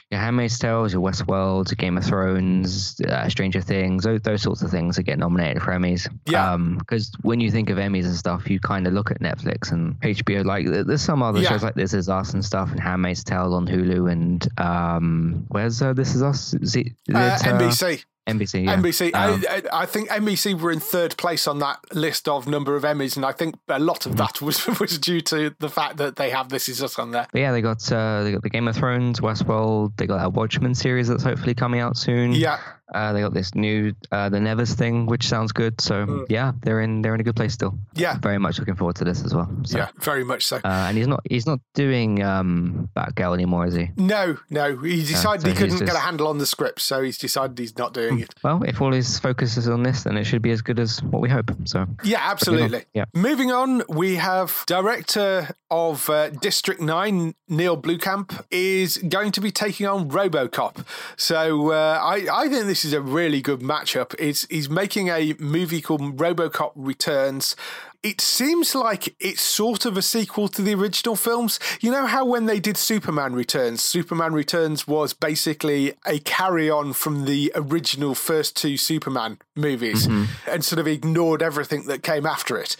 [0.09, 4.61] your Handmaid's Tales, your Westworld, your Game of Thrones, uh, Stranger Things, those, those sorts
[4.61, 6.07] of things that get nominated for Emmys.
[6.25, 6.55] Yeah.
[6.57, 9.99] Because when you think of Emmys and stuff, you kind of look at Netflix and
[10.01, 10.43] HBO.
[10.45, 11.49] Like, there's some other Yeah.
[11.49, 15.81] shows like This Is Us and stuff, and Handmaid's Tale on Hulu, and um, where's
[15.81, 16.53] uh, This Is Us?
[16.55, 18.03] Is it, is Uh, it, uh, NBC.
[18.27, 18.65] NBC.
[18.65, 18.75] Yeah.
[18.75, 19.11] NBC.
[19.15, 22.83] Um, I, I think NBC were in third place on that list of number of
[22.83, 26.15] Emmys, and I think a lot of that was was due to the fact that
[26.17, 27.25] they have This Is Us on there.
[27.33, 29.97] Yeah, they got uh, they got the Game of Thrones, Westworld.
[29.97, 32.33] They got that Watchmen series that's hopefully coming out soon.
[32.33, 32.59] Yeah,
[32.93, 35.79] Uh, they got this new uh, the Nevers thing, which sounds good.
[35.81, 36.25] So Mm.
[36.29, 37.77] yeah, they're in they're in a good place still.
[37.93, 39.49] yeah, Very much looking forward to this as well.
[39.63, 40.57] So, yeah, very much so.
[40.57, 43.89] Uh, and he's not he's not doing um, Batgirl anymore, is he?
[43.97, 47.17] No, no, he decided so he couldn't get a handle on the script, so he's
[47.17, 48.33] decided he's not doing it.
[48.43, 51.01] Well, if all his focus is on this, then it should be as good as
[51.03, 51.51] what we hope.
[51.65, 52.85] So Yeah, absolutely.
[52.93, 53.05] Yeah.
[53.13, 59.51] Moving on, we have director of uh, District 9, Neill Blomkamp, is going to be
[59.51, 60.85] taking on Robocop.
[61.15, 64.15] So uh, I, I think this is a really good matchup.
[64.19, 67.55] It's, he's making a movie called Robocop Returns.
[68.01, 71.59] It seems like it's sort of a sequel to the original films.
[71.81, 76.93] You know how when they did Superman Returns, Superman Returns was basically a carry on
[76.93, 80.07] from the original first two Superman movies
[80.47, 82.75] and sort of ignored everything that came after it.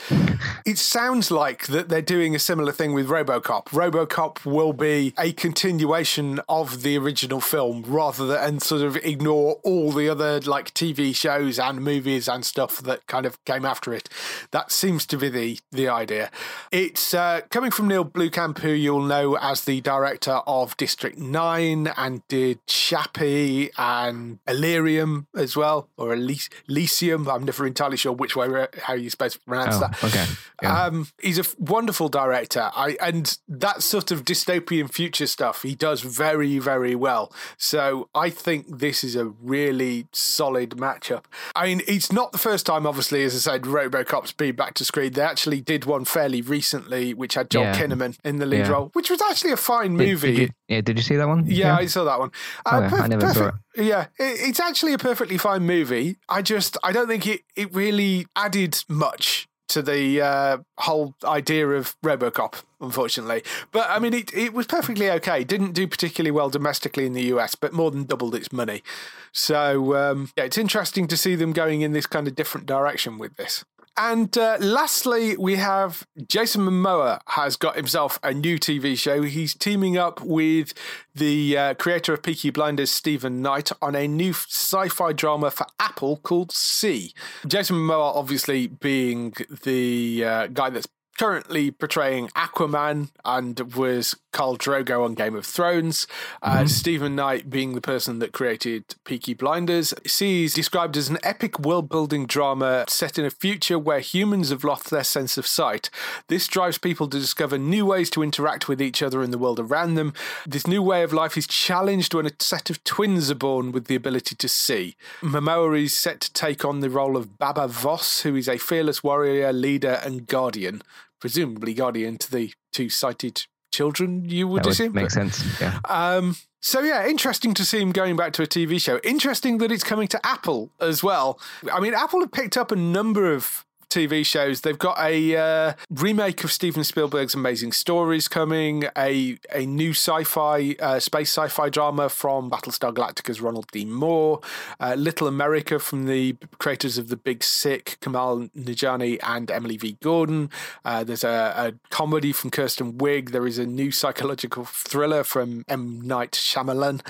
[0.66, 3.66] It sounds like that they're doing a similar thing with Robocop.
[3.68, 9.60] Robocop will be a continuation of the original film rather than and sort of ignore
[9.64, 13.94] all the other like TV shows and movies and stuff that kind of came after
[13.94, 14.10] it.
[14.52, 16.32] That seems to be the the idea.
[16.72, 21.88] It's uh, coming from Neill Blomkamp, who you'll know as the director of District Nine
[21.96, 26.50] and did Chappie and Illyrium as well, or Elysium.
[26.70, 27.28] Elysium.
[27.28, 30.04] I'm never entirely sure which way how you're supposed to pronounce Oh, that.
[30.04, 30.26] okay.
[30.62, 30.84] Yeah.
[30.86, 32.70] Um, he's a f- wonderful director.
[32.76, 37.32] I and that sort of dystopian future stuff he does very very well.
[37.58, 41.26] So I think this is a really solid matchup.
[41.56, 44.86] I mean, it's not the first time, obviously, as I said, RoboCop's been back to
[44.86, 45.14] screen.
[45.14, 47.76] They actually did one fairly recently, which had Joel Yeah.
[47.80, 48.70] Kinnaman in the lead Yeah.
[48.72, 50.32] role, which was actually a fine Did- movie.
[50.36, 51.46] Did, you, yeah, did you see that one?
[51.48, 52.32] Yeah, I saw that one.
[52.66, 56.18] Uh, Okay, I never saw Yeah, it, it's actually a perfectly fine movie.
[56.28, 61.68] I just, I don't think it, it really added much to the uh, whole idea
[61.70, 63.44] of RoboCop, unfortunately.
[63.72, 65.44] But I mean, it, it was perfectly okay.
[65.44, 68.84] Didn't do particularly well domestically in the US, but more than doubled its money.
[69.32, 73.18] So um, yeah, it's interesting to see them going in this kind of different direction
[73.18, 73.64] with this.
[74.02, 79.24] And uh, lastly, we have Jason Momoa has got himself a new TV show.
[79.24, 80.74] He's teaming up with
[81.14, 86.16] the uh, creator of Peaky Blinders, Stephen Knight, on a new sci-fi drama for Apple
[86.16, 87.14] called See.
[87.46, 89.34] Jason Momoa, obviously being
[89.64, 90.88] the uh, guy that's
[91.20, 96.08] currently portraying Aquaman and was Khal Drogo on Game of Thrones.
[96.42, 99.94] Uh, Stephen Knight being the person that created Peaky Blinders.
[100.22, 104.90] Is described as an epic world-building drama set in a future where humans have lost
[104.90, 105.90] their sense of sight.
[106.28, 109.60] This drives people to discover new ways to interact with each other in the world
[109.60, 110.14] around them.
[110.46, 113.86] This new way of life is challenged when a set of twins are born with
[113.86, 114.96] the ability to see.
[115.22, 119.04] Momoa is set to take on the role of Baba Voss, who is a fearless
[119.04, 120.82] warrior, leader, and guardian
[121.20, 124.94] presumably guardian to the two sighted children, you would That assume.
[124.94, 125.44] would make sense.
[125.62, 125.80] Yeah.
[125.86, 129.00] Um, so yeah, interesting to see him going back to a TV show.
[129.04, 131.40] Interesting that it's coming to Apple as well.
[131.72, 134.62] I mean, Apple have picked up a number of TV shows.
[134.62, 140.76] They've got a uh, remake of Steven Spielberg's Amazing Stories coming, a a new sci-fi
[140.80, 143.86] uh, space sci-fi drama from Battlestar Galactica's Ronald D.
[143.86, 144.42] Moore,
[144.80, 149.98] uh, Little America from the creators of The Big Sick, Kumail Nanjiani and Emily V.
[150.02, 150.50] Gordon.
[150.86, 153.32] Uh, there's a, a comedy from Kirsten Wiig.
[153.32, 156.02] There is a new psychological thriller from M.
[156.02, 157.02] Night Shyamalan.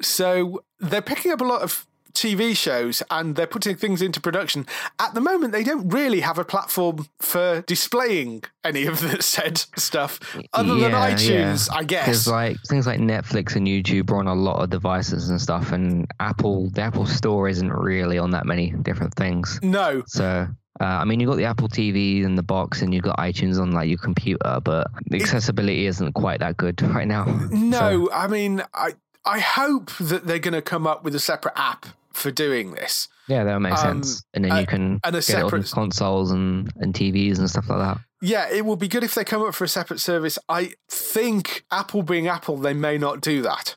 [0.00, 4.66] So they're picking up a lot of TV shows and they're putting things into production.
[4.98, 9.58] At the moment, they don't really have a platform for displaying any of the said
[9.76, 10.20] stuff
[10.52, 11.78] other than iTunes, yeah.
[11.78, 12.06] I guess.
[12.06, 15.72] Because like things like Netflix and YouTube are on a lot of devices and stuff,
[15.72, 19.58] and Apple, the Apple Store isn't really on that many different things.
[19.62, 20.48] no, So,
[20.80, 23.60] uh, I mean, you've got the Apple TV and the box, and you've got iTunes
[23.60, 27.24] on like your computer, but the accessibility isn't quite that good right now.
[27.50, 28.08] no.
[28.12, 28.94] I mean, I
[29.26, 33.08] I hope that they're going to come up with a separate app for doing this.
[33.28, 34.22] Yeah, that would make Um, sense.
[34.34, 37.38] And then uh, you can and a get it on separate- consoles and, and TVs
[37.38, 37.98] and stuff like that.
[38.20, 40.38] Yeah, it would be good if they come up for a separate service.
[40.48, 43.76] I think Apple being Apple, they may not do that.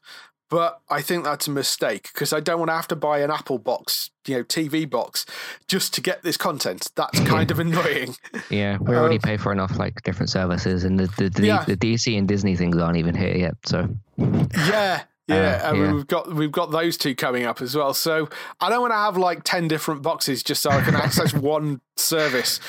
[0.49, 3.29] But I think that's a mistake because I don't want to have to buy an
[3.29, 5.25] Apple box, you know, TV box,
[5.67, 6.87] just to get this content.
[6.95, 8.15] That's kind of annoying.
[8.49, 11.65] Yeah, we already Um, pay for enough like different services, and the the, the, Yeah.
[11.65, 13.55] the DC and Disney things aren't even here yet.
[13.65, 15.03] So Yeah.
[15.27, 15.93] Yeah, Uh, and yeah.
[15.93, 17.93] we've got we've got those two coming up as well.
[17.93, 18.29] So
[18.61, 21.81] I don't want to have like ten different boxes just so I can access one
[21.95, 22.59] service.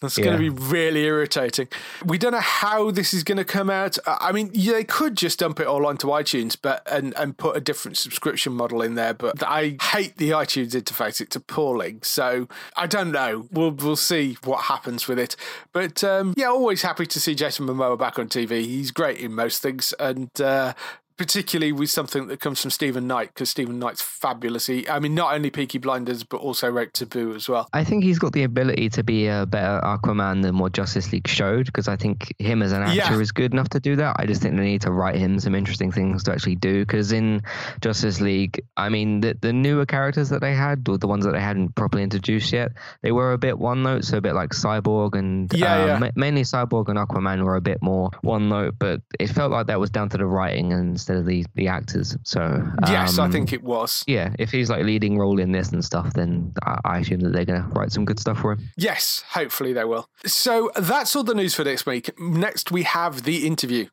[0.00, 1.66] That's going to be really irritating.
[2.04, 3.98] We don't know how this is going to come out.
[4.06, 7.36] I I mean, yeah, they could just dump it all onto iTunes, but and and
[7.36, 9.12] put a different subscription model in there.
[9.12, 12.02] But I hate the iTunes interface; it's appalling.
[12.02, 13.48] So I don't know.
[13.50, 15.34] We'll we'll see what happens with it.
[15.72, 18.60] But um, yeah, always happy to see Jason Momoa back on TV.
[18.66, 20.30] He's great in most things, and.
[20.40, 20.74] Uh,
[21.18, 24.66] particularly with something that comes from Stephen Knight, because Stephen Knight's fabulous.
[24.66, 27.68] He, I mean, not only Peaky Blinders, but also Rape Taboo as well.
[27.72, 31.28] I think he's got the ability to be a better Aquaman than what Justice League
[31.28, 33.18] showed because I think him as an actor Yeah.
[33.18, 34.16] is good enough to do that.
[34.18, 37.12] I just think they need to write him some interesting things to actually do because
[37.12, 37.42] in
[37.80, 41.32] Justice League, I mean, the, the newer characters that they had, or the ones that
[41.32, 44.50] they hadn't properly introduced yet, they were a bit one note, so a bit like
[44.50, 46.10] Cyborg and Yeah, um, yeah.
[46.14, 49.80] mainly Cyborg and Aquaman were a bit more one note, but it felt like that
[49.80, 50.72] was down to the writing
[51.08, 52.16] instead of the, the actors.
[52.24, 54.04] So yes, I um, think it was.
[54.06, 57.32] yeah, if he's like leading role in this and stuff, then I, I assume that
[57.32, 58.68] they're gonna write some good stuff for him.
[58.76, 60.08] Yes, hopefully they will.
[60.26, 62.10] So that's all the news for this week.
[62.20, 63.86] Next, we have the interview.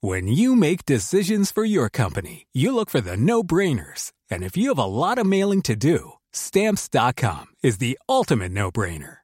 [0.00, 4.12] When you make decisions for your company, you look for the no brainers.
[4.30, 8.70] And if you have a lot of mailing to do, stamps.com is the ultimate no
[8.70, 9.23] brainer.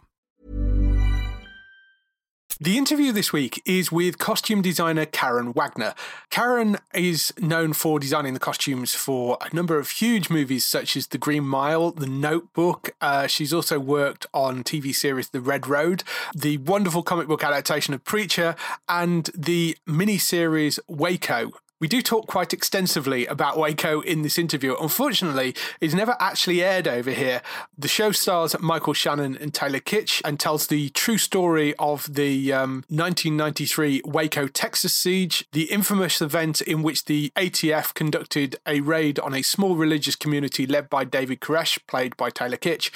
[2.63, 5.95] The interview this week is with costume designer Karyn Wagner.
[6.29, 11.07] Karyn is known for designing the costumes for a number of huge movies such as
[11.07, 12.91] The Green Mile, The Notebook.
[13.01, 16.03] Uh, she's also worked on TV series The Red Road,
[16.35, 18.55] the wonderful comic book adaptation of Preacher,
[18.87, 21.53] and the miniseries Waco.
[21.81, 24.75] We do talk quite extensively about Waco in this interview.
[24.79, 27.41] Unfortunately, it's never actually aired over here.
[27.75, 32.53] The show stars Michael Shannon and Taylor Kitsch and tells the true story of the
[32.53, 39.17] um, 1993 Waco, Texas siege, the infamous event in which the ATF conducted a raid
[39.17, 42.91] on a small religious community led by David Koresh, played by Taylor Kitsch,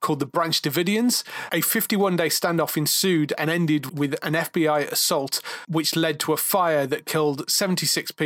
[0.00, 1.24] called the Branch Davidians.
[1.52, 6.36] A 51 day standoff ensued and ended with an FBI assault, which led to a
[6.36, 8.25] fire that killed 76 people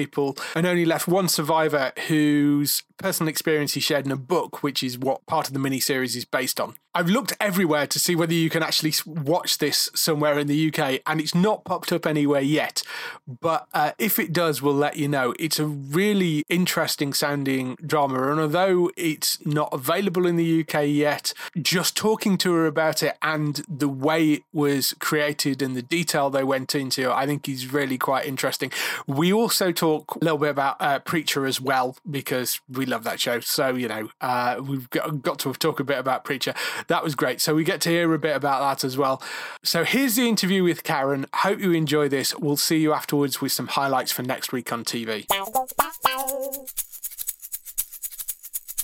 [0.55, 4.99] and only left one survivor whose personal experience he shared in a book, which is
[4.99, 6.75] what part of the miniseries is based on.
[6.93, 11.01] I've looked everywhere to see whether you can actually watch this somewhere in the UK,
[11.07, 12.83] and it's not popped up anywhere yet.
[13.29, 15.33] But uh, if it does, we'll let you know.
[15.39, 21.33] It's a really interesting sounding drama, and although it's not available in the UK yet,
[21.63, 26.29] just talking to her about it and the way it was created and the detail
[26.29, 28.73] they went into, I think is really quite interesting.
[29.07, 33.21] We also talk a little bit about uh, Preacher as well because we love that
[33.21, 33.39] show.
[33.39, 36.53] So you know, uh, we've got, got to talk a bit about Preacher.
[36.89, 37.41] That was great.
[37.41, 39.23] So we get to hear a bit about that as well.
[39.63, 41.27] So here's the interview with Karyn.
[41.35, 42.37] Hope you enjoy this.
[42.37, 45.27] We'll see you afterwards with some highlights for next week on TV.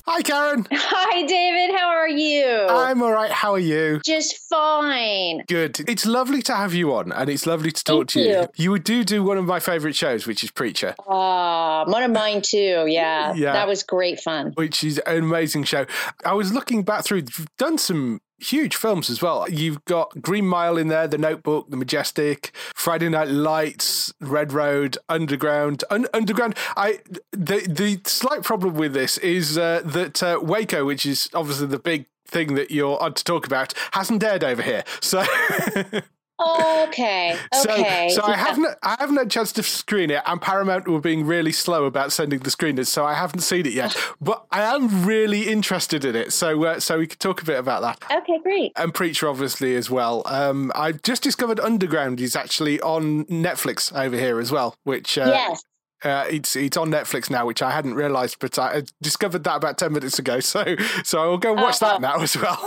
[0.08, 0.66] Hi, Karyn.
[0.72, 1.76] Hi, David.
[1.76, 2.46] How are you?
[2.70, 3.30] I'm all right.
[3.30, 4.00] How are you?
[4.04, 5.42] Just fine.
[5.48, 5.80] Good.
[5.88, 8.46] It's lovely to have you on, and it's lovely to talk Thank to you.
[8.54, 8.72] you.
[8.74, 12.40] You do do one of my favourite shows, which is Preacher, Ah, one of mine
[12.40, 12.84] too.
[12.86, 13.52] Yeah, Yeah.
[13.52, 14.52] that was great fun.
[14.54, 15.86] which is an amazing show.
[16.24, 19.48] I was looking back through, you've done some huge films as well.
[19.48, 24.98] You've got Green Mile in there, The Notebook, The Majestic, Friday Night Lights, Red Road,
[25.08, 25.84] Underground.
[25.90, 26.56] Un- Underground.
[26.76, 27.00] I
[27.32, 31.78] the the slight problem with this is uh, that uh, Waco, which is obviously the
[31.78, 34.84] big thing that you're on to talk about, hasn't aired over here.
[35.00, 35.24] So.
[36.38, 37.36] Okay.
[37.64, 38.08] Okay.
[38.10, 41.00] So, so I haven't I haven't had a chance to screen it, and Paramount were
[41.00, 43.96] being really slow about sending the screeners, so I haven't seen it yet.
[44.20, 47.58] But I am really interested in it, so uh, so we could talk a bit
[47.58, 48.18] about that.
[48.22, 48.72] Okay, great.
[48.76, 50.22] And Preacher, obviously, as well.
[50.26, 55.26] Um, I just discovered Underground is actually on Netflix over here as well, which uh,
[55.26, 55.62] yes.
[56.04, 59.78] uh, it's it's on Netflix now, which I hadn't realised, but I discovered that about
[59.78, 60.40] ten minutes ago.
[60.40, 61.86] So so I will go watch Oh.
[61.86, 62.60] that now as well.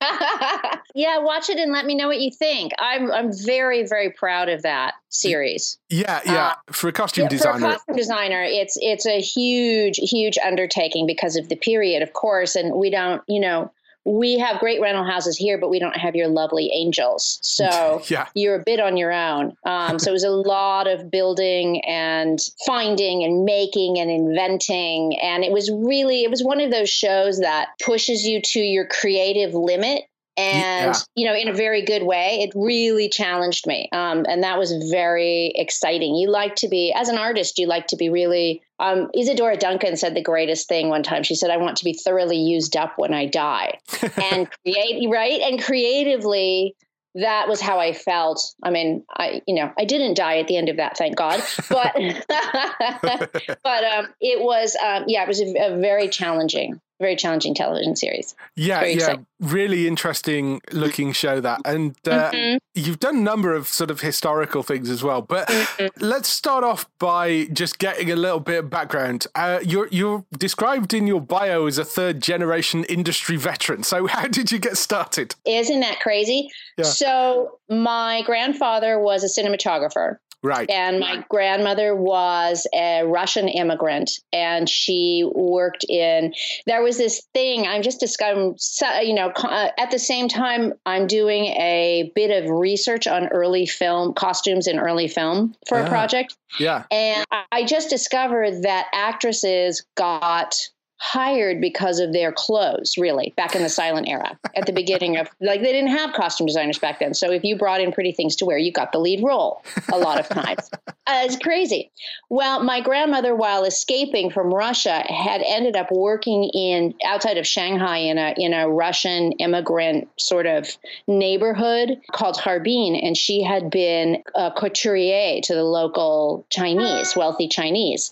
[0.96, 2.72] yeah, watch it and let me know what you think.
[2.78, 5.78] I'm I'm very very proud of that series.
[5.90, 6.54] yeah, yeah.
[6.72, 11.06] For a costume Yeah, designer, For a costume designer, it's it's a huge, huge undertaking
[11.06, 12.56] because of the period, of course.
[12.56, 13.70] And we don't, you know,
[14.06, 17.40] we have great rental houses here, but we don't have your lovely angels.
[17.42, 18.26] So Yeah.
[18.34, 19.54] you're a bit on your own.
[19.66, 25.18] Um, so it was a lot of building and finding and making and inventing.
[25.20, 28.86] And it was really, it was one of those shows that pushes you to your
[28.86, 30.02] creative limit.
[30.36, 30.94] And, Yeah.
[31.14, 33.88] you know, in a very good way, it really challenged me.
[33.92, 36.14] Um, and that was very exciting.
[36.14, 39.96] You like to be, as an artist, you like to be really, um, Isadora Duncan
[39.96, 41.22] said the greatest thing one time.
[41.22, 43.78] She said, I want to be thoroughly used up when I die.
[44.22, 45.40] and create, right?
[45.40, 46.76] And creatively,
[47.14, 48.38] that was how I felt.
[48.62, 51.42] I mean, I, you know, I didn't die at the end of that, thank God.
[51.70, 51.94] But,
[52.28, 57.94] but um, it was, um, yeah, it was a, a very challenging, very challenging television
[57.96, 58.34] series.
[58.54, 59.26] Yeah, yeah, exciting.
[59.40, 62.58] really interesting looking show that, and uh, Mhm.
[62.74, 65.20] you've done a number of sort of historical things as well.
[65.22, 65.86] But Mm-hmm.
[66.04, 69.26] let's start off by just getting a little bit of background.
[69.34, 73.82] Uh, you're you're described in your bio as a third generation industry veteran.
[73.82, 75.34] So how did you get started?
[75.44, 76.48] Isn't that crazy?
[76.78, 76.84] Yeah.
[76.84, 80.16] So, my grandfather was a cinematographer.
[80.42, 80.70] Right.
[80.70, 86.32] And my grandmother was a Russian immigrant, and she worked in.
[86.66, 88.56] There was this thing I'm just discovering.
[89.02, 93.66] You know, uh, at the same time, I'm doing a bit of research on early
[93.66, 95.84] film costumes in early film for Ah.
[95.84, 96.84] a project, Yeah.
[96.90, 100.54] and I just discovered that actresses got
[100.98, 105.28] hired because of their clothes really back in the silent era at the beginning of
[105.40, 107.14] like they didn't have costume designers back then.
[107.14, 109.98] So if you brought in pretty things to wear you got the lead role a
[109.98, 110.70] lot of times.
[111.08, 111.88] Uh, it's crazy.
[112.30, 117.98] Well my grandmother while escaping from russia had ended up working in outside of shanghai
[117.98, 120.68] in a in a russian immigrant sort of
[121.06, 128.10] neighborhood called harbin and she had been a couturier to the local chinese wealthy chinese.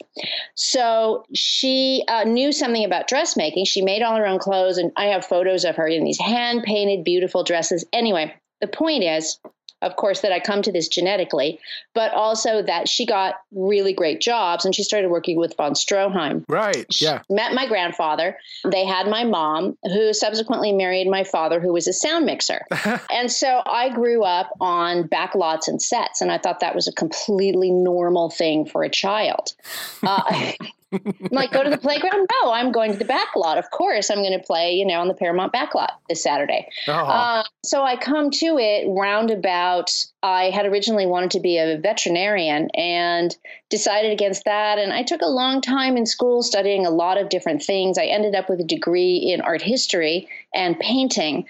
[0.55, 3.65] So she uh, knew something about dressmaking.
[3.65, 6.63] She made all her own clothes, and I have photos of her in these hand
[6.65, 7.85] painted, beautiful dresses.
[7.93, 9.39] Anyway, the point is,
[9.83, 11.61] of course, that I come to this genetically,
[11.95, 16.43] but also that she got really great jobs and she started working with von Stroheim
[16.49, 16.87] Right.
[17.01, 17.21] Yeah.
[17.29, 18.39] met my grandfather.
[18.65, 22.63] They had my mom, who subsequently married my father, who was a sound mixer.
[23.13, 26.89] and so I grew up on back lots and sets, and I thought that was
[26.89, 29.53] a completely normal thing for a child.
[30.03, 30.53] Uh,
[31.31, 32.29] like, go to the playground?
[32.43, 33.59] No, I'm going to the back lot.
[33.59, 36.69] Of course, I'm going to play, you know, on the Paramount back lot this Saturday.
[36.89, 36.93] Oh.
[36.93, 39.91] Uh, so I come to it roundabout.
[40.23, 43.37] I had originally wanted to be a veterinarian and
[43.71, 44.79] decided against that.
[44.79, 47.99] And I took a long time in school studying a lot of different things.
[47.99, 51.47] I ended up with a degree in art history and painting,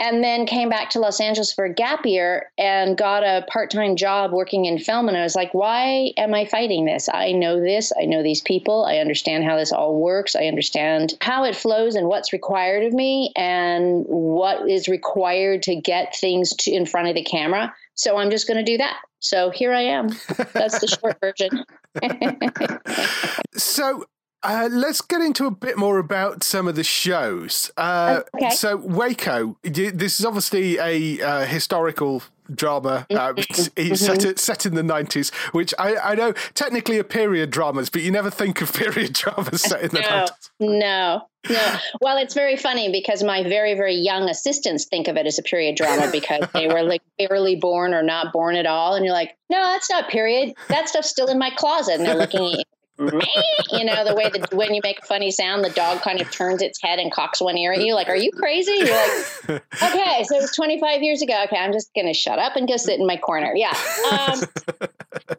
[0.00, 3.70] and then came back to Los Angeles for a gap year and got a part
[3.70, 5.08] time job working in film.
[5.08, 7.08] And I was like, why am I fighting this?
[7.12, 7.92] I know this.
[7.98, 8.84] I know these people.
[8.84, 10.34] I understand how this all works.
[10.34, 15.76] I understand how it flows and what's required of me and what is required to
[15.76, 17.72] get things to, in front of the camera.
[17.94, 18.96] So I'm just going to do that.
[19.20, 20.08] So here I am.
[20.52, 21.64] That's the short version.
[23.56, 24.04] So
[24.44, 27.70] uh, let's get into a bit more about some of the shows.
[27.76, 28.50] Uh, Okay.
[28.50, 32.22] So Waco, this is obviously a uh, historical
[32.54, 33.06] drama.
[33.10, 37.50] Uh, it's it's set, set in the nineties, which I, I know technically are period
[37.50, 40.50] dramas, but you never think of period dramas set in the No, nineties.
[40.60, 41.76] no, no.
[42.00, 45.42] Well, it's very funny because my very, very young assistants think of it as a
[45.42, 48.94] period drama because they were like barely born or not born at all.
[48.94, 50.54] And you're like, no, that's not period.
[50.68, 51.94] That stuff's still in my closet.
[51.94, 52.64] And they're looking at you.
[53.72, 56.30] You know, the way that when you make a funny sound, the dog kind of
[56.30, 57.94] turns its head and cocks one ear at you.
[57.94, 58.70] Like, are you crazy?
[58.72, 61.42] You're like, okay, so it was 25 years ago.
[61.44, 63.52] Okay, I'm just going to shut up and go sit in my corner.
[63.56, 63.74] Yeah.
[64.12, 64.40] Um,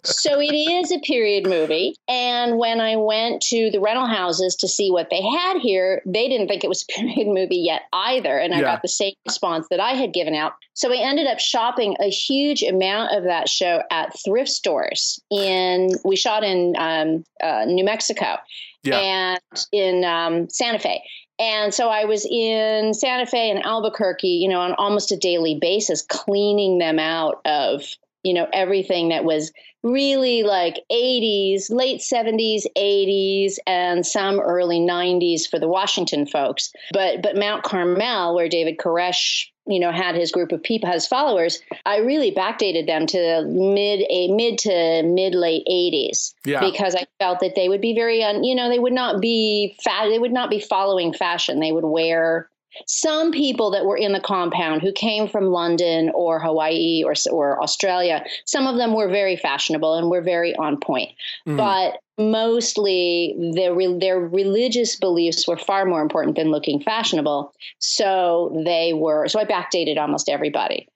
[0.03, 1.95] so it is a period movie.
[2.07, 6.27] And when I went to the rental houses to see what they had here, they
[6.27, 8.37] didn't think it was a period movie yet either.
[8.37, 8.63] And I Yeah.
[8.63, 10.53] got the same response that I had given out.
[10.73, 15.19] So we ended up shopping a huge amount of that show at thrift stores.
[15.31, 18.37] In we shot in um, uh, New Mexico
[18.83, 18.99] Yeah.
[18.99, 21.01] and in um, Santa Fe.
[21.37, 25.57] And so I was in Santa Fe and Albuquerque, you know, on almost a daily
[25.59, 27.83] basis, cleaning them out of,
[28.25, 29.53] you know, everything that was
[29.83, 36.71] really like 80s, late 70s, 80s, and some early 90s for the Washington folks.
[36.91, 41.07] But but Mount Carmel, where David Koresh you know had his group of people his
[41.07, 46.59] followers i really backdated them to mid a mid to mid late 80s Yeah.
[46.59, 49.75] because i felt that they would be very un, you know they would not be
[49.83, 52.47] fa- they would not be following fashion they would wear
[52.87, 57.61] some people that were in the compound who came from London or Hawaii or or
[57.61, 61.11] Australia, some of them were very fashionable and were very on point.
[61.45, 61.57] Hmm.
[61.57, 67.53] But mostly their their religious beliefs were far more important than looking fashionable.
[67.79, 70.87] So they were so I backdated almost everybody.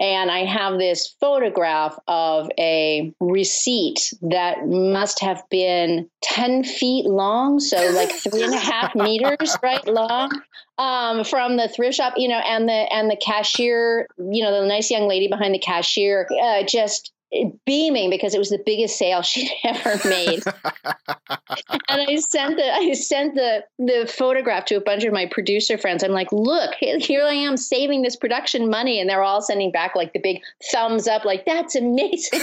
[0.00, 7.58] And I have this photograph of a receipt that must have been 10 feet long,
[7.58, 10.30] so like three and a half meters, right, long,
[10.78, 14.66] um, from the thrift shop, you know, and the and the cashier, you know, the
[14.66, 17.12] nice young lady behind the cashier, uh, just
[17.66, 20.42] beaming because it was the biggest sale she'd ever made.
[21.88, 25.78] and I sent the I sent the the photograph to a bunch of my producer
[25.78, 26.02] friends.
[26.02, 29.94] I'm like, look, here I am saving this production money, and they're all sending back
[29.94, 30.40] like the big
[30.72, 32.40] thumbs up, like that's amazing.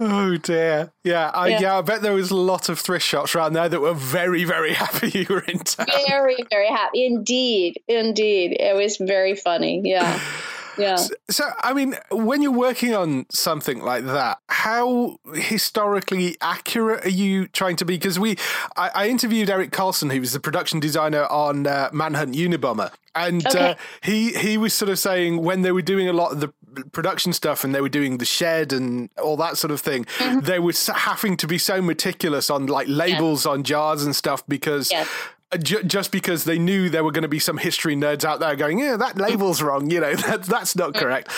[0.00, 0.92] oh dear.
[1.04, 1.60] Yeah, I, yeah.
[1.60, 1.78] Yeah.
[1.78, 4.72] I bet there was a lot of thrift shops around there that were very, very
[4.74, 5.86] happy you were in town.
[6.08, 8.56] very very happy, indeed, indeed.
[8.58, 9.80] It was very funny.
[9.84, 10.20] Yeah,
[10.78, 10.96] yeah.
[11.30, 17.48] So, I mean, when you're working on something like that, how historically accurate are you
[17.48, 17.94] trying to be?
[17.96, 18.36] Because we,
[18.76, 23.46] I, I interviewed Eric Carlson, who was the production designer on uh, Manhunt Unabomber, and
[23.46, 26.52] uh, he he was sort of saying when they were doing a lot of the
[26.92, 30.40] production stuff and they were doing the shed and all that sort of thing, Mm-hmm.
[30.40, 34.90] they were having to be so meticulous on like labels on jars and stuff because.
[34.92, 35.08] Yes.
[35.52, 38.40] Uh, ju- Just because they knew there were going to be some history nerds out
[38.40, 41.30] there going, yeah, that label's wrong, you know, that, that's not correct.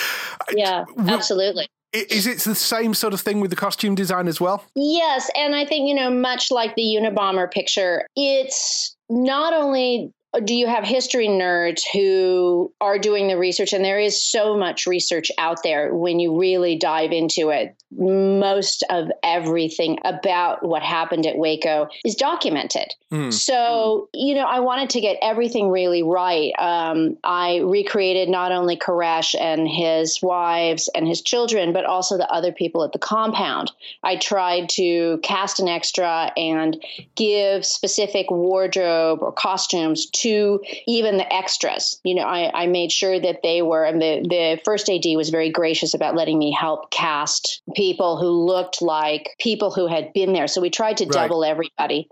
[0.52, 1.68] Yeah, absolutely.
[1.92, 4.62] Is it the same sort of thing with the costume design as well?
[4.74, 10.12] Yes, and I think you know, much like the Unabomber picture, it's not only
[10.44, 14.86] do you have history nerds who are doing the research, and there is so much
[14.86, 17.74] research out there when you really dive into it.
[17.90, 22.94] Most of everything about what happened at Waco is documented.
[23.30, 26.52] So, you know, I wanted to get everything really right.
[26.58, 32.30] Um, I recreated not only Koresh and his wives and his children, but also the
[32.30, 33.72] other people at the compound.
[34.02, 36.76] I tried to cast an extra and
[37.16, 42.00] give specific wardrobe or costumes to even the extras.
[42.04, 45.30] You know, I, I made sure that they were, and the, the first AD was
[45.30, 50.32] very gracious about letting me help cast people who looked like people who had been
[50.32, 50.48] there.
[50.48, 51.12] So we tried to Right.
[51.22, 52.08] double everybody.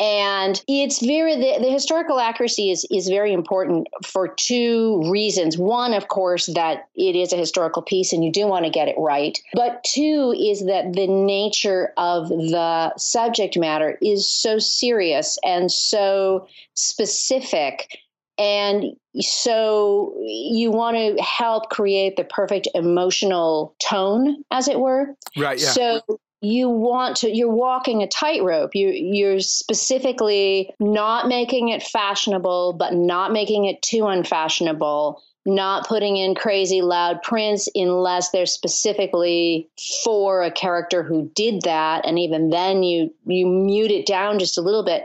[0.00, 5.58] And it's very, the, the historical accuracy is, is very important for two reasons.
[5.58, 8.88] One, of course, that it is a historical piece and you do want to get
[8.88, 9.38] it right.
[9.54, 16.46] But two is that the nature of the subject matter is so serious and so
[16.78, 17.98] specific.
[18.38, 18.84] And
[19.18, 25.16] so you want to help create the perfect emotional tone, as it were.
[25.36, 25.70] Right, yeah.
[25.70, 26.00] So
[26.40, 32.94] you want to you're walking a tightrope you you're specifically not making it fashionable but
[32.94, 39.68] not making it too unfashionable not putting in crazy loud prints unless they're specifically
[40.04, 42.06] for a character who did that.
[42.06, 45.04] And even then you you mute it down just a little bit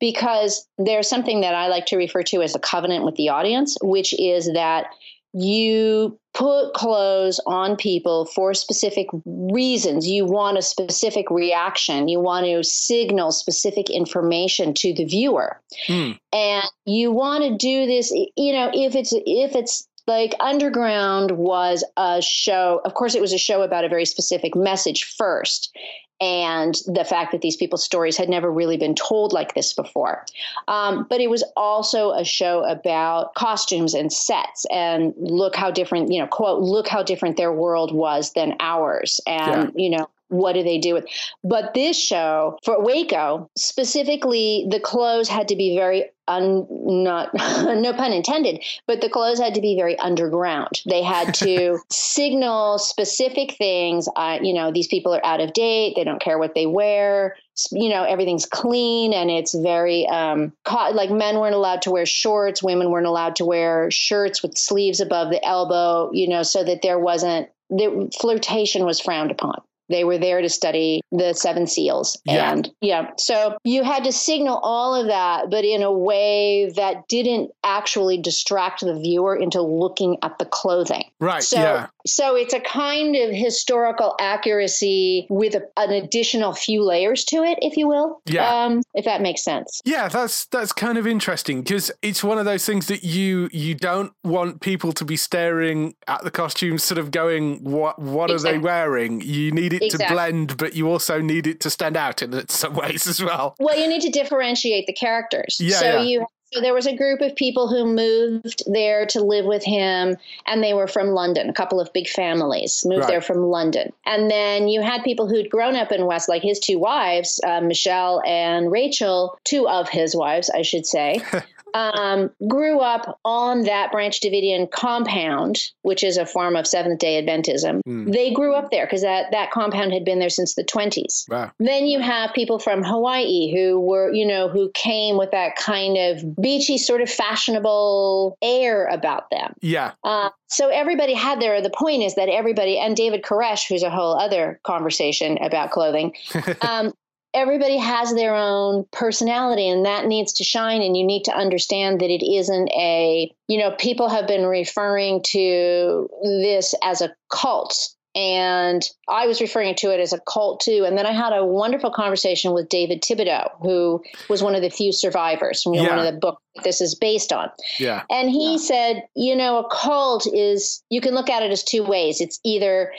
[0.00, 3.76] because there's something that I like to refer to as a covenant with the audience
[3.82, 4.86] which is that
[5.34, 10.06] you put clothes on people for specific reasons.
[10.06, 12.08] You want a specific reaction.
[12.08, 15.60] You want to signal specific information to the viewer.
[15.86, 16.12] Hmm.
[16.32, 21.84] And you want to do this, you know, if it's if it's like Underground was
[21.96, 25.76] a show, of course it was a show about a very specific message first.
[26.24, 30.24] And the fact that these people's stories had never really been told like this before.
[30.68, 36.10] Um, but it was also a show about costumes and sets and look how different,
[36.10, 39.20] you know, quote, look how different their world was than ours.
[39.26, 41.06] And, you know, what do they do with
[41.42, 47.92] but this show for waco specifically the clothes had to be very un, not no
[47.92, 50.82] pun intended but the clothes had to be very underground.
[50.88, 54.08] They had to signal specific things.
[54.16, 55.94] Uh, you know these people are out of date.
[55.96, 57.36] They don't care what they wear.
[57.70, 62.62] You know everything's clean and it's very um like men weren't allowed to wear shorts.
[62.62, 66.82] Women weren't allowed to wear shirts with sleeves above the elbow you know so that
[66.82, 72.20] there wasn't the flirtation was frowned upon They were there to study the seven seals.
[72.24, 72.52] Yeah.
[72.52, 77.08] And yeah, so you had to signal all of that, but in a way that
[77.08, 81.04] didn't actually distract the viewer into looking at the clothing.
[81.20, 81.42] Right.
[81.42, 81.86] So, yeah.
[82.06, 87.58] So it's a kind of historical accuracy with a, an additional few layers to it,
[87.62, 88.20] if you will.
[88.26, 88.64] Yeah.
[88.64, 89.80] Um, if that makes sense.
[89.84, 93.74] Yeah, that's that's kind of interesting because it's one of those things that you you
[93.74, 98.38] don't want people to be staring at the costumes, sort of going, "What what are
[98.38, 102.22] they wearing?" You need it to blend, but you also need it to stand out
[102.22, 103.56] in some ways as well.
[103.58, 105.58] Well, you need to differentiate the characters.
[105.60, 106.02] Yeah, so yeah.
[106.02, 110.16] you so there was a group of people who moved there to live with him,
[110.46, 111.48] and they were from London.
[111.50, 113.08] A couple of big families moved Right.
[113.08, 116.60] there from London, and then you had people who'd grown up in West, like his
[116.60, 121.20] two wives, uh, Michelle and Rachel, two of his wives, I should say.
[121.74, 127.22] um, grew up on that Branch Davidian compound, which is a form of Seventh Day
[127.22, 127.80] Adventism.
[127.84, 128.10] Hmm.
[128.10, 131.26] They grew up there because that that compound had been there since the twenties.
[131.28, 131.50] Wow.
[131.58, 135.98] Then you have people from Hawaii who were, you know, who came with that kind
[135.98, 139.54] of beachy, sort of fashionable air about them.
[139.60, 139.92] Yeah.
[140.04, 141.60] Uh, so everybody had their.
[141.60, 146.12] The point is that everybody, and David Koresh, who's a whole other conversation about clothing,
[146.60, 146.92] um,
[147.34, 150.82] everybody has their own personality, and that needs to shine.
[150.82, 153.34] And you need to understand that it isn't a.
[153.48, 157.94] You know, people have been referring to this as a cult.
[158.16, 160.84] And I was referring to it as a cult too.
[160.86, 164.70] And then I had a wonderful conversation with David Thibodeau, who was one of the
[164.70, 167.50] few survivors from you know, one of the books this is based on.
[167.80, 168.04] Yeah.
[168.10, 171.82] And he said, you know, a cult is, you can look at it as two
[171.82, 172.20] ways.
[172.20, 172.92] It's either,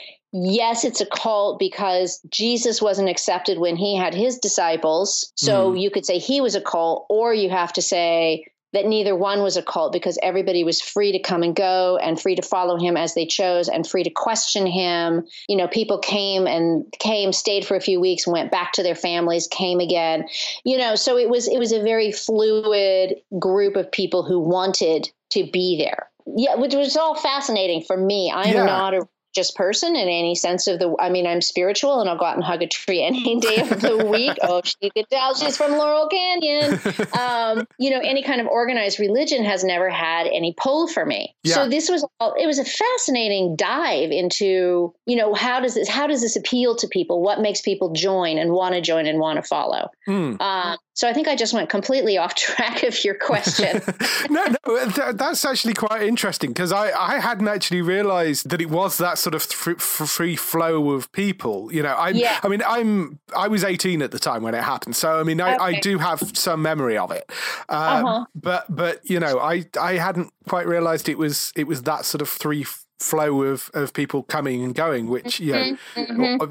[0.44, 5.32] yes, it's a cult because Jesus wasn't accepted when he had his disciples.
[5.36, 5.76] So hmm.
[5.76, 9.42] you could say he was a cult, or you have to say, that neither one
[9.42, 12.78] was a cult because everybody was free to come and go and free to follow
[12.78, 15.24] him as they chose and free to question him.
[15.48, 18.94] You know, people came and came, stayed for a few weeks, went back to their
[18.94, 20.26] families, came again.
[20.64, 25.10] You know, so it was it was a very fluid group of people who wanted
[25.30, 26.10] to be there.
[26.26, 28.30] Yeah, which was all fascinating for me.
[28.34, 28.66] I'm Yeah.
[28.66, 32.16] not a religious person in any sense of the I mean, I'm spiritual and I'll
[32.16, 34.36] go out and hug a tree any day of the week.
[34.42, 36.80] Oh, you could tell she's from Laurel Canyon.
[37.16, 41.34] Um, you know, any kind of organized religion has never had any pull for me.
[41.44, 41.54] Yeah.
[41.54, 45.88] So this was all it was a fascinating dive into, you know, how does this
[45.88, 47.22] how does this appeal to people?
[47.22, 49.90] What makes people join and want to join and want to follow?
[50.04, 50.36] Hmm.
[50.40, 53.80] Um, so I think I just went completely off track of your question.
[54.30, 58.70] no, no, th- that's actually quite interesting because I, I hadn't actually realised that it
[58.70, 61.72] was that sort of th- free flow of people.
[61.72, 62.40] You know, I, Yeah.
[62.42, 65.40] I mean, I'm I was 18 at the time when it happened, so I mean,
[65.40, 67.30] I, I do have some memory of it.
[67.68, 67.74] Uh,
[68.06, 68.24] Uh-huh.
[68.34, 72.22] But but you know, I I hadn't quite realised it was it was that sort
[72.22, 75.76] of free f- flow of of people coming and going, which you know,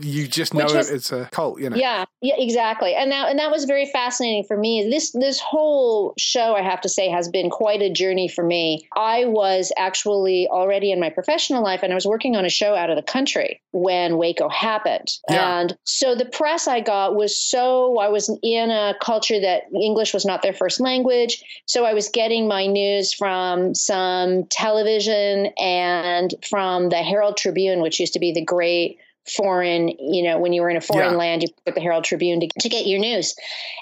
[0.01, 0.77] you just know Mm-hmm.
[0.77, 1.59] Was- it's a cult.
[1.59, 2.93] You know, Yeah, yeah, exactly.
[2.95, 4.87] And that and that was very fascinating for me.
[4.89, 8.87] This this whole show, I have to say, has been quite a journey for me.
[8.95, 12.75] I was actually already in my professional life, and I was working on a show
[12.75, 15.07] out of the country when Waco happened.
[15.29, 15.59] Yeah.
[15.59, 20.13] And so the press I got was so I was in a culture that English
[20.13, 21.43] was not their first language.
[21.65, 27.99] So I was getting my news from some television and from the Herald Tribune, which
[27.99, 28.97] used to be the great
[29.35, 31.17] foreign, you know, when you were in a foreign Yeah.
[31.17, 33.35] land, you put the Herald Tribune to, to get your news.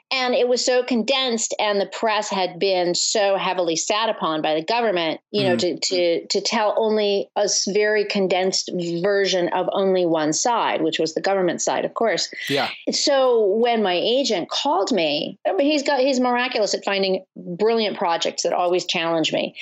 [0.09, 4.53] And it was so condensed, and the press had been so heavily sat upon by
[4.53, 5.79] the government, you know, mm-hmm.
[5.79, 8.69] to, to, to tell only a very condensed
[9.03, 12.29] version of only one side, which was the government side, of course.
[12.47, 18.43] yeah, So when my agent called me, he's got he's miraculous at finding brilliant projects
[18.43, 19.55] that always challenge me,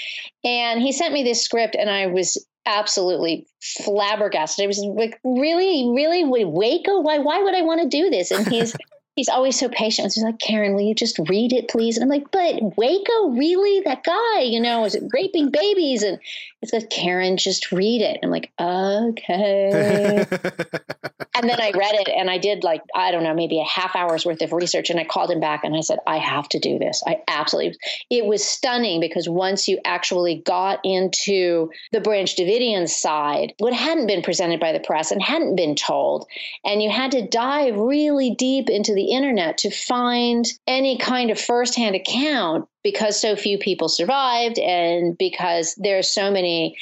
[0.44, 4.64] and he sent me this script, and I was absolutely flabbergasted.
[4.64, 6.99] I was like, really, really, Wa- Waco?
[6.99, 7.20] Why?
[7.20, 8.32] Why would I want to do this?
[8.32, 8.76] And he's
[9.16, 10.14] he's always so patient.
[10.14, 11.97] He's like, Karyn, will you just read it, please?
[11.97, 13.82] And I'm like, but Waco, really?
[13.82, 16.03] That guy, you know, is raping babies?
[16.03, 16.20] And
[16.62, 18.20] it's like, Karyn, just read it.
[18.24, 20.26] I'm like, okay.
[21.34, 23.95] And then I read it and I did like, I don't know, maybe a half
[23.95, 24.89] hour's worth of research.
[24.89, 27.01] And I called him back and I said, I have to do this.
[27.07, 27.78] I absolutely,
[28.09, 34.07] it was stunning because once you actually got into the Branch Davidian side, what hadn't
[34.07, 36.28] been presented by the press and hadn't been told,
[36.66, 41.39] and you had to dive really deep into the internet to find any kind of
[41.39, 46.75] firsthand account because so few people survived and because there's so many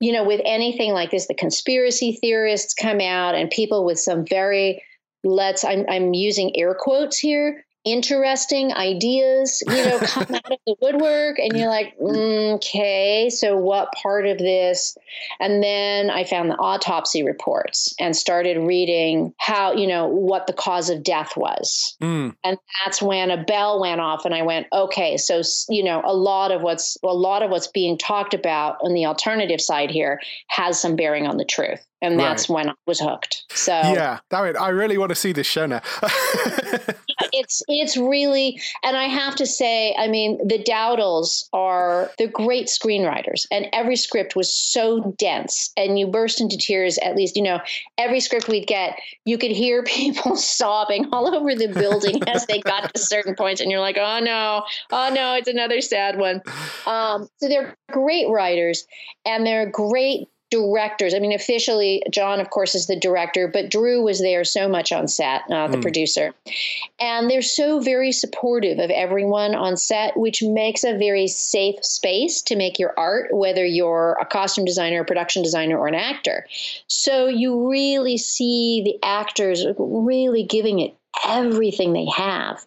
[0.00, 4.26] you know, with anything like this, the conspiracy theorists come out and people with some
[4.26, 4.82] very,
[5.24, 10.74] let's, I'm, I'm using air quotes here, interesting ideas, you know, come out of the
[10.82, 14.98] woodwork, and you're like, mm, okay, so what part of this?
[15.40, 20.52] And then I found the autopsy reports and started reading how, you know, what the
[20.52, 21.96] cause of death was.
[22.02, 22.34] Mm.
[22.44, 26.14] And that's when a bell went off, and I went, okay, so you know, a
[26.14, 30.20] lot of what's a lot of what's being talked about on the alternative side here
[30.48, 32.54] has some bearing on the truth and that's right.
[32.54, 33.44] when I was hooked.
[33.50, 35.82] So yeah, I mean, I really want to see this show now.
[37.32, 42.66] it's it's really, and I have to say, I mean, the Dowdles are the great
[42.66, 46.98] screenwriters, and every script was so dense, and you burst into tears.
[46.98, 47.60] At least, you know,
[47.98, 52.60] every script we'd get, you could hear people sobbing all over the building as they
[52.60, 56.42] got to certain points, and you're like, oh no, oh no, it's another sad one.
[56.86, 58.86] Um, so they're great writers,
[59.24, 61.12] and they're great directors.
[61.12, 64.92] I mean, officially, John, of course, is the director, but Drew was there so much
[64.92, 65.82] on set, uh, the mm.
[65.82, 66.34] producer.
[67.00, 72.42] And they're so very supportive of everyone on set, which makes a very safe space
[72.42, 76.46] to make your art, whether you're a costume designer, a production designer, or an actor.
[76.86, 82.64] So you really see the actors really giving it everything they have.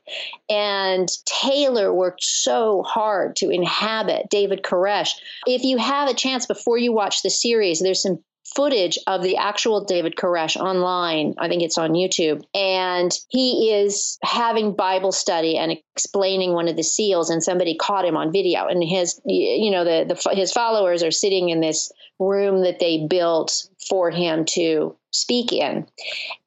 [0.50, 5.12] And Taylor worked so hard to inhabit David Koresh.
[5.46, 8.20] If you have a chance before you watch the series, there's some
[8.56, 11.36] footage of the actual David Koresh online.
[11.38, 12.44] I think it's on YouTube.
[12.54, 18.06] And he is having Bible study and explaining one of the seals, and somebody caught
[18.06, 18.66] him on video.
[18.66, 23.06] And his, you know, the, the his followers are sitting in this room that they
[23.08, 25.88] built for him to speak in.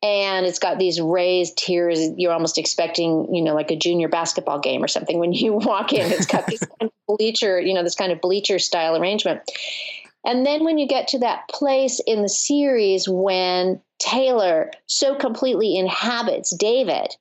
[0.03, 2.01] And it's got these raised tiers.
[2.17, 5.93] You're almost expecting, you know, like a junior basketball game or something when you walk
[5.93, 6.11] in.
[6.13, 9.41] It's got this kind of bleacher, you know, this kind of bleacher style arrangement.
[10.25, 15.77] And then when you get to that place in the series when Taylor so completely
[15.77, 17.15] inhabits David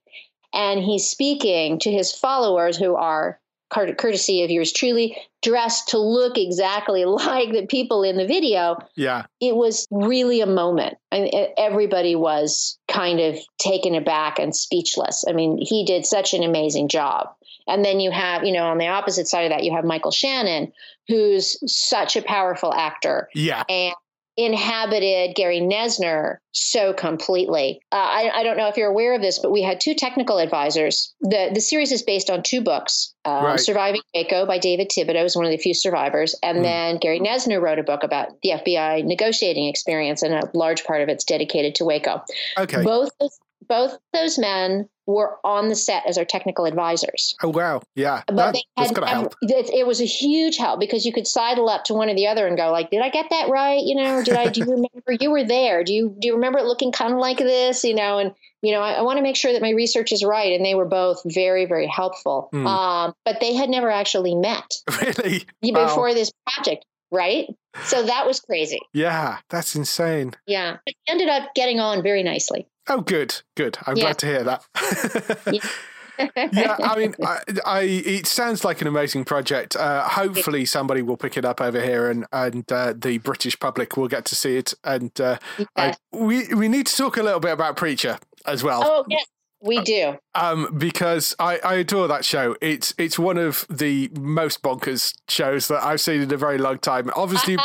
[0.54, 3.40] and he's speaking to his followers who are
[3.72, 9.26] courtesy of yours truly dressed to look exactly like the people in the video yeah
[9.40, 15.24] it was really a moment I mean, everybody was kind of taken aback and speechless
[15.28, 17.30] i mean he did such an amazing job
[17.68, 20.12] and then you have, you know, on the opposite side of that, you have Michael
[20.12, 20.72] Shannon,
[21.08, 23.30] who's such a powerful actor.
[23.34, 23.64] Yeah.
[23.70, 23.94] And
[24.38, 27.82] inhabited Gary Noesner so completely.
[27.92, 30.38] Uh, I, I, don't know if you're aware of this, but we had two technical
[30.38, 31.14] advisors.
[31.22, 33.14] The the series is based on two books.
[33.26, 33.60] Um, right.
[33.60, 36.64] Surviving Waco by David Thibodeau is one of the few survivors, and mm.
[36.64, 41.02] then Gary Noesner wrote a book about the FBI negotiating experience, and a large part
[41.02, 42.24] of it's dedicated to Waco.
[42.58, 42.84] Okay.
[42.84, 43.12] Both
[43.72, 47.34] both those men were on the set as our technical advisors.
[47.42, 49.34] Oh wow, yeah, but that, that's gonna help.
[49.42, 52.28] It, it, was a huge help because you could sidle up to one or the
[52.28, 53.82] other and go like, "Did I get that right?
[53.82, 54.50] You know, did I?
[54.50, 55.86] do you remember you were there?
[55.86, 57.86] Do you do you remember it looking kind of like this?
[57.86, 60.22] You know, and you know, I, I want to make sure that my research is
[60.22, 62.50] right, and they were both very very helpful.
[62.54, 62.68] Mm.
[62.68, 66.14] Um, but they had never actually met really before wow.
[66.14, 67.48] this project right?
[67.84, 68.80] So that was crazy.
[68.94, 70.34] Yeah, that's insane.
[70.48, 70.78] Yeah.
[70.86, 72.68] It ended up getting on very nicely.
[72.92, 73.78] Oh, good, good.
[73.88, 74.04] I'm yeah.
[74.04, 74.66] glad to hear that.
[75.52, 75.62] yeah.
[76.36, 79.76] yeah, I mean, I, I, it sounds like an amazing project.
[79.76, 83.98] Uh, hopefully, somebody will pick it up over here, and and uh, the British public
[83.98, 84.74] will get to see it.
[84.84, 85.40] And uh,
[85.76, 88.84] I, we we need to talk a little bit about Preacher as well.
[88.86, 89.26] Oh yes,
[89.62, 90.18] we do.
[90.34, 92.56] Um, because I, I adore that show.
[92.62, 96.80] It's it's one of the most bonkers shows that I've seen in a very long
[96.80, 97.12] time.
[97.16, 97.58] Obviously,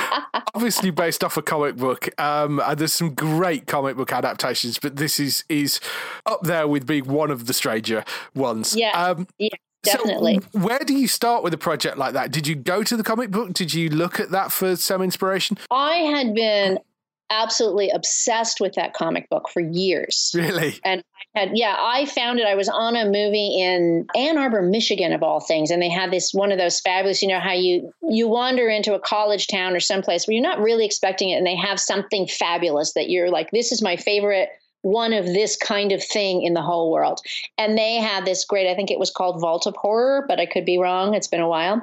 [0.54, 2.08] obviously based off a comic book.
[2.20, 5.80] Um, and there's some great comic book adaptations, but this is is
[6.26, 8.74] up there with being one of the stranger ones.
[8.74, 8.90] Yeah.
[8.90, 9.50] Um, yeah.
[9.84, 10.40] Definitely.
[10.52, 12.32] So where do you start with a project like that?
[12.32, 13.52] Did you go to the comic book?
[13.52, 15.58] Did you look at that for some inspiration?
[15.70, 16.78] I had been
[17.30, 20.30] absolutely obsessed with that comic book for years.
[20.34, 20.74] Really?
[20.84, 21.02] And
[21.34, 22.46] I had, yeah, I found it.
[22.46, 26.12] I was on a movie in Ann Arbor, Michigan, of all things, and they had
[26.12, 27.22] this one of those fabulous.
[27.22, 30.60] You know how you you wander into a college town or someplace where you're not
[30.60, 34.50] really expecting it, and they have something fabulous that you're like, this is my favorite
[34.84, 37.20] one of this kind of thing in the whole world.
[37.56, 40.44] And they had this great, I think it was called Vault of Horror, but I
[40.44, 41.14] could be wrong.
[41.14, 41.82] It's been a while.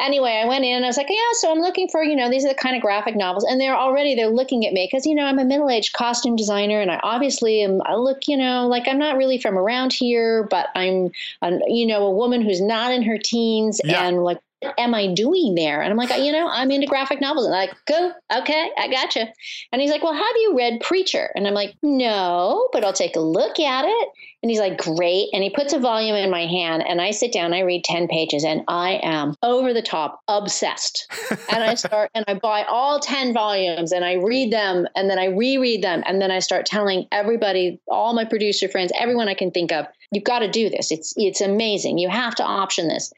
[0.00, 2.30] Anyway, I went in and I was like, yeah, so I'm looking for, you know,
[2.30, 3.44] these are the kind of graphic novels.
[3.44, 6.34] And they're already, they're looking at me because, you know, I'm a middle aged costume
[6.34, 9.92] designer and I obviously am, I look, you know, like I'm not really from around
[9.92, 11.10] here, but I'm,
[11.42, 14.02] a, you know, a woman who's not in her teens yeah.
[14.02, 14.38] and like
[14.78, 15.80] am I doing there?
[15.80, 17.46] And I'm like, you know, I'm into graphic novels.
[17.46, 19.28] And I'm like, cool, okay, I gotcha.
[19.72, 21.30] And he's like, well, have you read Preacher?
[21.34, 24.08] And I'm like, no, but I'll take a look at it.
[24.42, 25.28] And he's like, great.
[25.32, 28.08] And he puts a volume in my hand and I sit down, I read 10
[28.08, 31.10] pages and I am over the top obsessed.
[31.52, 35.18] and I start and I buy all 10 volumes and I read them and then
[35.18, 36.02] I reread them.
[36.06, 39.86] And then I start telling everybody, all my producer friends, everyone I can think of,
[40.10, 40.90] you've got to do this.
[40.90, 41.98] It's, it's amazing.
[41.98, 43.12] You have to option this.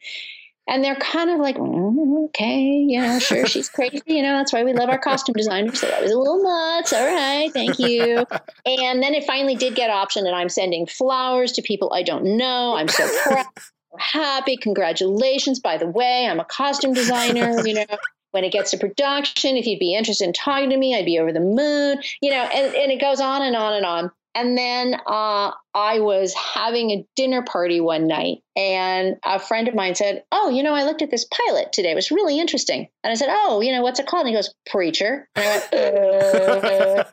[0.68, 4.00] And they're kind of like, mm, okay, you know, sure, she's crazy.
[4.06, 5.80] You know, that's why we love our costume designers.
[5.80, 6.92] So that was a little nuts.
[6.92, 8.24] All right, thank you.
[8.64, 12.36] And then it finally did get optioned, and I'm sending flowers to people I don't
[12.36, 12.76] know.
[12.76, 13.46] I'm so proud,
[13.98, 14.56] happy.
[14.56, 15.58] Congratulations.
[15.58, 17.86] By the way, I'm a costume designer, you know.
[18.30, 21.18] When it gets to production, if you'd be interested in talking to me, I'd be
[21.18, 24.10] over the moon, you know, and, and it goes on and on and on.
[24.34, 29.74] And then uh, I was having a dinner party one night, and a friend of
[29.74, 31.92] mine said, Oh, you know, I looked at this pilot today.
[31.92, 32.88] It was really interesting.
[33.04, 34.26] And I said, Oh, you know, what's it called?
[34.26, 35.28] And he goes, Preacher.
[35.36, 37.08] And I went,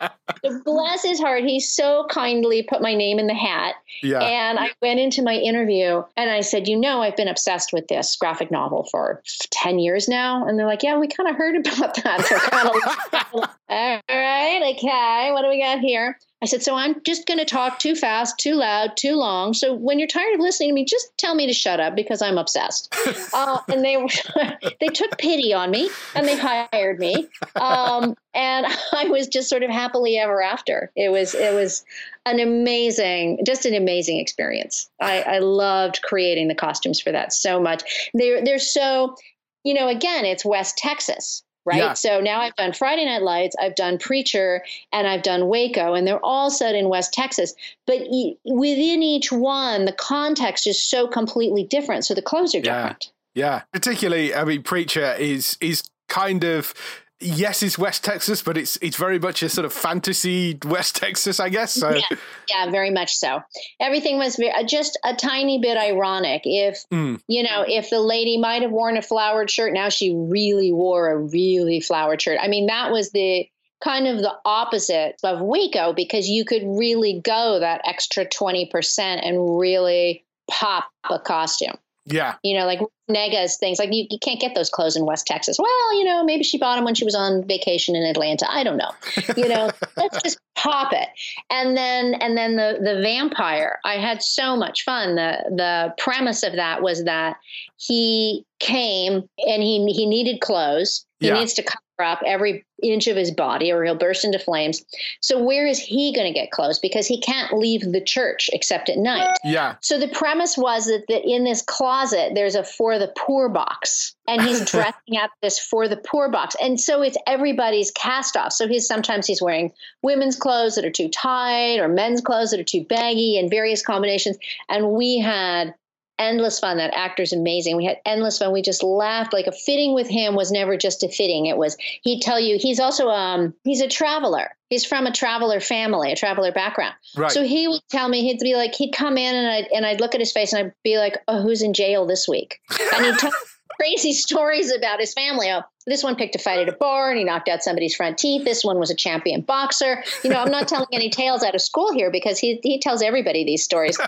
[0.00, 0.08] uh.
[0.64, 1.44] Bless his heart.
[1.44, 3.74] He so kindly put my name in the hat.
[4.02, 4.20] Yeah.
[4.20, 7.88] And I went into my interview and I said, You know, I've been obsessed with
[7.88, 10.46] this graphic novel for 10 years now.
[10.46, 12.26] And they're like, Yeah, we kind of heard about that.
[12.28, 15.30] They're kind of All right, okay.
[15.32, 16.18] What do we got here?
[16.42, 19.54] I said, so I'm just going to talk too fast, too loud, too long.
[19.54, 22.20] So when you're tired of listening to me, just tell me to shut up because
[22.20, 22.94] I'm obsessed.
[23.32, 23.96] uh, and they
[24.80, 27.26] they took pity on me and they hired me.
[27.54, 30.92] Um, and I was just sort of happily ever after.
[30.94, 31.84] It was, it was
[32.26, 34.90] an amazing, just an amazing experience.
[35.00, 38.10] I, I loved creating the costumes for that so much.
[38.12, 39.16] They're, they're so,
[39.64, 41.78] you know, again, it's West Texas right?
[41.78, 41.92] Yeah.
[41.92, 44.62] So now I've done Friday Night Lights, I've done Preacher,
[44.92, 47.54] and I've done Waco, and they're all set in West Texas.
[47.86, 52.04] But e- within each one, the context is so completely different.
[52.06, 52.62] So the clothes are Yeah.
[52.82, 53.10] different.
[53.34, 53.62] Yeah.
[53.72, 56.72] Particularly, I mean, Preacher is is kind of
[57.20, 61.40] yes, it's West Texas, but it's it's very much a sort of fantasy West Texas,
[61.40, 61.72] I guess.
[61.72, 62.02] So Yeah,
[62.48, 63.40] yeah, very much so.
[63.80, 66.42] Everything was ve- uh, just a tiny bit ironic.
[66.44, 67.20] If Mm.
[67.28, 71.10] you know, if the lady might have worn a flowered shirt, now she really wore
[71.10, 72.38] a really flowered shirt.
[72.40, 73.46] I mean, that was the
[73.84, 79.22] kind of the opposite of Waco because you could really go that extra twenty percent
[79.24, 81.76] and really pop a costume.
[82.06, 82.36] Yeah.
[82.42, 83.78] You know, like Nega's things.
[83.78, 85.58] Like you, you can't get those clothes in West Texas.
[85.58, 88.46] Well, you know, maybe she bought them when she was on vacation in Atlanta.
[88.50, 88.90] I don't know.
[89.36, 91.08] You know, let's just pop it.
[91.50, 93.78] And then and then the the vampire.
[93.84, 95.16] I had so much fun.
[95.16, 97.36] The the premise of that was that
[97.76, 101.04] he came and he he needed clothes.
[101.20, 101.34] He Yeah.
[101.34, 104.84] needs to cover up every inch of his body or he'll burst into flames.
[105.20, 106.78] So where is he going to get clothes?
[106.78, 109.34] Because he can't leave the church except at night.
[109.44, 109.76] Yeah.
[109.80, 114.14] So the premise was that, that in this closet there's a for the poor box,
[114.28, 118.52] and he's dressing up this for the poor box, and so it's everybody's cast off.
[118.52, 119.72] So he's sometimes he's wearing
[120.02, 123.82] women's clothes that are too tight, or men's clothes that are too baggy, and various
[123.82, 124.36] combinations.
[124.68, 125.74] And we had
[126.18, 126.76] endless fun.
[126.78, 127.76] That actor's amazing.
[127.76, 128.52] We had endless fun.
[128.52, 129.32] We just laughed.
[129.32, 131.46] Like a fitting with him was never just a fitting.
[131.46, 134.50] It was he'd tell you he's also um he's a traveler.
[134.70, 136.94] He's from a traveler family, a traveler background.
[137.16, 137.30] Right.
[137.30, 140.00] So he would tell me he'd be like he'd come in and I'd and I'd
[140.00, 142.60] look at his face and I'd be like, oh, who's in jail this week?
[142.94, 143.32] And he'd tell
[143.80, 145.50] crazy stories about his family.
[145.50, 148.18] Oh, this one picked a fight at a bar and he knocked out somebody's front
[148.18, 148.44] teeth.
[148.44, 150.02] This one was a champion boxer.
[150.24, 153.02] You know, I'm not telling any tales out of school here because he he tells
[153.02, 153.98] everybody these stories.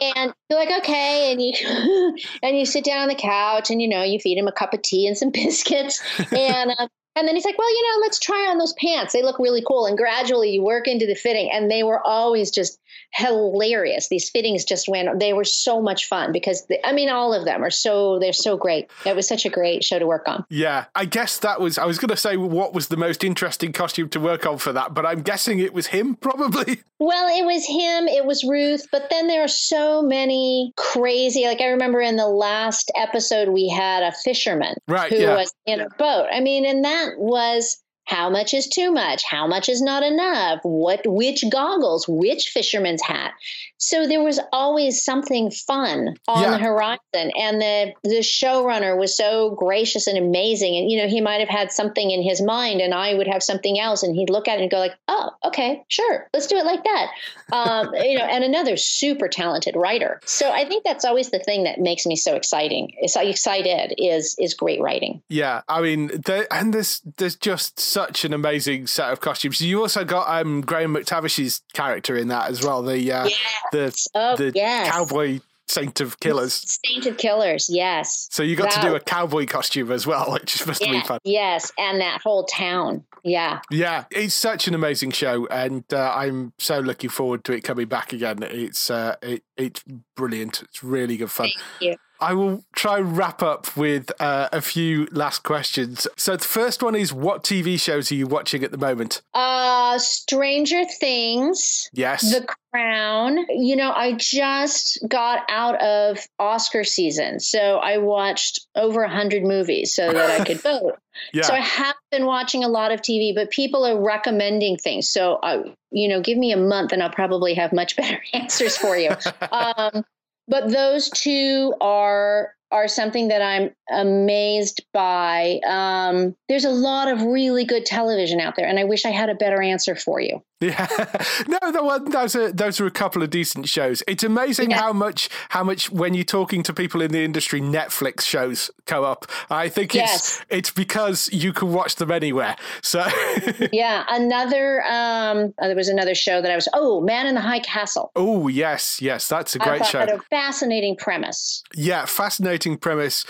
[0.00, 3.88] And you're like, okay, and you and you sit down on the couch and you
[3.88, 6.02] know you feed him a cup of tea and some biscuits
[6.32, 6.72] and.
[6.78, 9.12] Uh, and then he's like, well, you know, let's try on those pants.
[9.12, 9.86] They look really cool.
[9.86, 11.50] And gradually you work into the fitting.
[11.52, 12.78] And they were always just
[13.12, 14.08] hilarious.
[14.08, 17.44] These fittings just went, they were so much fun because, the, I mean, all of
[17.44, 18.90] them are so, they're so great.
[19.04, 20.44] It was such a great show to work on.
[20.48, 21.76] Yeah, I guess that was.
[21.76, 24.72] I was going to say what was the most interesting costume to work on for
[24.72, 26.80] that, but I'm guessing it was him, probably.
[26.98, 31.44] Well, it was him, it was Ruth, but then there are so many crazy.
[31.44, 35.34] Like I remember in the last episode, we had a fisherman Right, who yeah.
[35.34, 36.28] was in a boat.
[36.32, 39.24] I mean, and that was how much is too much?
[39.24, 40.60] How much is not enough?
[40.62, 43.32] What, which goggles, which fisherman's hat?
[43.78, 46.50] So there was always something fun on Yeah.
[46.52, 47.32] the horizon.
[47.36, 50.76] And the, the showrunner was so gracious and amazing.
[50.76, 53.42] And, you know, he might have had something in his mind and I would have
[53.42, 54.04] something else.
[54.04, 56.28] And he'd look at it and go like, oh, okay, sure.
[56.32, 57.08] Let's do it like that.
[57.52, 60.20] Um, you know, and another super talented writer.
[60.26, 62.92] So I think that's always the thing that makes me so exciting.
[63.06, 65.22] So excited is, is great writing.
[65.28, 69.60] Yeah, I mean, there, and this there's just such an amazing set of costumes.
[69.60, 72.82] You also got um, Graham McTavish's character in that as well.
[72.82, 73.28] The uh,
[73.72, 74.90] the Oh, the yes.
[74.90, 76.78] cowboy Saint of Killers.
[76.84, 78.28] Saint of Killers, yes.
[78.30, 81.06] So you got to do a cowboy costume as well, which must have been Yeah,
[81.06, 81.18] fun.
[81.24, 83.04] yes, and that whole town.
[83.24, 83.60] Yeah.
[83.70, 87.86] Yeah, it's such an amazing show, and uh, I'm so looking forward to it coming
[87.86, 88.42] back again.
[88.42, 89.82] It's uh, it, it's
[90.16, 90.62] brilliant.
[90.62, 91.46] It's really good fun.
[91.46, 91.96] Thank you.
[92.22, 96.06] I will try wrap up with uh, a few last questions.
[96.16, 99.22] So the first one is, what TV shows are you watching at the moment?
[99.34, 101.90] Uh Stranger Things.
[101.92, 102.22] Yes.
[102.32, 103.44] The Crown.
[103.50, 109.42] You know, I just got out of Oscar season, so I watched over a hundred
[109.42, 110.98] movies so that I could vote.
[111.34, 111.42] yeah.
[111.42, 115.10] So I have been watching a lot of TV, but people are recommending things.
[115.10, 118.76] So, uh, you know, give me a month and I'll probably have much better answers
[118.76, 119.10] for you.
[119.52, 120.04] um,
[120.48, 125.60] but those two are are something that I'm amazed by.
[125.66, 129.28] Um, there's a lot of really good television out there, and I wish I had
[129.30, 130.42] a better answer for you.
[130.60, 130.86] Yeah,
[131.48, 134.02] no, those are those are a couple of decent shows.
[134.06, 134.78] It's amazing Yeah.
[134.80, 139.02] how much how much when you're talking to people in the industry, Netflix shows come
[139.04, 139.26] up.
[139.50, 140.14] I think Yes.
[140.14, 142.54] it's it's because you can watch them anywhere.
[142.80, 143.04] So
[143.72, 144.82] yeah, another.
[144.84, 146.68] Um, uh, there was another show that I was.
[146.74, 148.12] Oh, Man in the High Castle.
[148.14, 149.98] oh yes, yes, that's a great show.
[149.98, 151.64] had a fascinating premise.
[151.74, 153.24] Yeah, fascinating premise.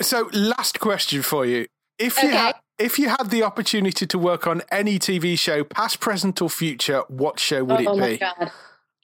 [0.00, 1.66] So, last question for you:
[1.98, 2.36] If you Okay.
[2.36, 6.50] had if you had the opportunity to work on any TV show, past, present, or
[6.50, 8.18] future, what show would oh it my be?
[8.18, 8.50] god!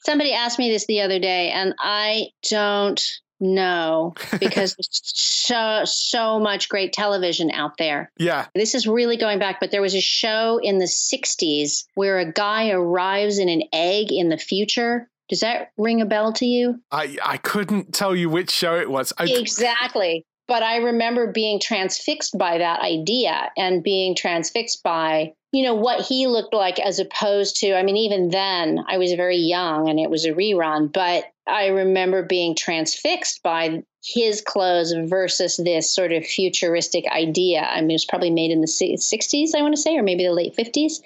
[0.05, 3.01] Somebody asked me this the other day, and I don't
[3.41, 8.11] know because there's so so much great television out there.
[8.19, 12.19] Yeah, This is really going back, but there was a show in the '60s where
[12.19, 15.09] a guy arrives in an egg in the future.
[15.29, 16.81] Does that ring a bell to you?
[16.91, 19.13] I I couldn't tell you which show it was.
[19.19, 20.25] I, Exactly.
[20.49, 26.01] But I remember being transfixed by that idea and being transfixed by, you know, what
[26.01, 30.01] he looked like as opposed to, I mean, even then I was very young and
[30.01, 36.13] it was a rerun, but I remember being transfixed by his clothes versus this sort
[36.13, 37.61] of futuristic idea.
[37.61, 40.25] I mean, it was probably made in the 60s, I want to say, or maybe
[40.25, 41.03] the late 50s.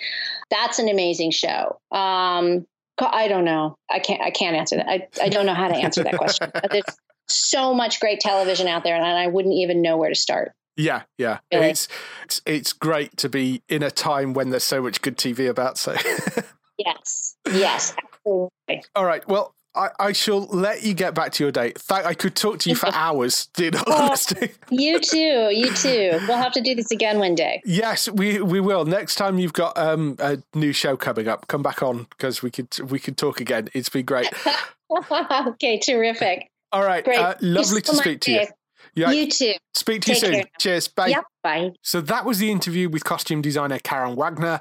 [0.50, 1.80] That's an amazing show.
[1.90, 2.64] Um,
[3.10, 3.76] I don't know.
[3.90, 4.20] I can't.
[4.20, 4.88] I can't answer that.
[4.88, 6.50] I, I don't know how to answer that question.
[6.70, 6.84] There's
[7.28, 10.52] so much great television out there, and I wouldn't even know where to start.
[10.76, 11.38] yeah, yeah.
[11.52, 11.70] Really?
[11.70, 11.88] It's,
[12.24, 15.78] it's it's great to be in a time when there's so much good TV about.
[15.78, 15.96] So,
[16.78, 18.84] Yes, yes, absolutely.
[18.94, 19.26] all right.
[19.28, 21.72] Well, I, I shall let you get back to your day.
[21.72, 23.48] Th- I could talk to you for hours.
[23.58, 24.14] In all.
[24.70, 25.48] You too.
[25.50, 26.18] You too.
[26.28, 27.62] We'll have to do this again one day.
[27.64, 28.84] Yes, we we will.
[28.84, 32.50] Next time you've got um, a new show coming up, come back on because we
[32.50, 33.68] could we could talk again.
[33.72, 34.28] It's been great.
[35.48, 36.50] okay, terrific.
[36.72, 37.18] All right, Great.
[37.18, 38.46] uh, lovely so to speak to you.
[38.94, 39.54] Yeah, You too.
[39.74, 40.32] speak to you soon.
[40.32, 40.44] care.
[40.58, 41.06] Cheers, bye.
[41.08, 41.24] Yep.
[41.42, 41.70] Bye.
[41.82, 44.60] So that was the interview with costume designer Karyn Wagner.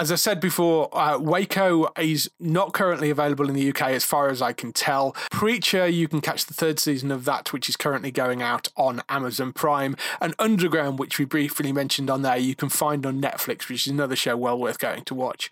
[0.00, 4.30] As I said before, uh, Waco is not currently available in the UK as far
[4.30, 5.14] as I can tell.
[5.30, 9.02] Preacher, you can catch the third season of that, which is currently going out on
[9.10, 9.96] Amazon Prime.
[10.18, 13.92] And Underground, which we briefly mentioned on there, you can find on Netflix, which is
[13.92, 15.50] another show well worth going to watch.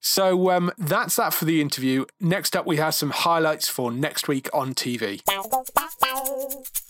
[0.00, 2.04] So um, that's that for the interview.
[2.20, 5.22] Next up, we have some highlights for next week on TV.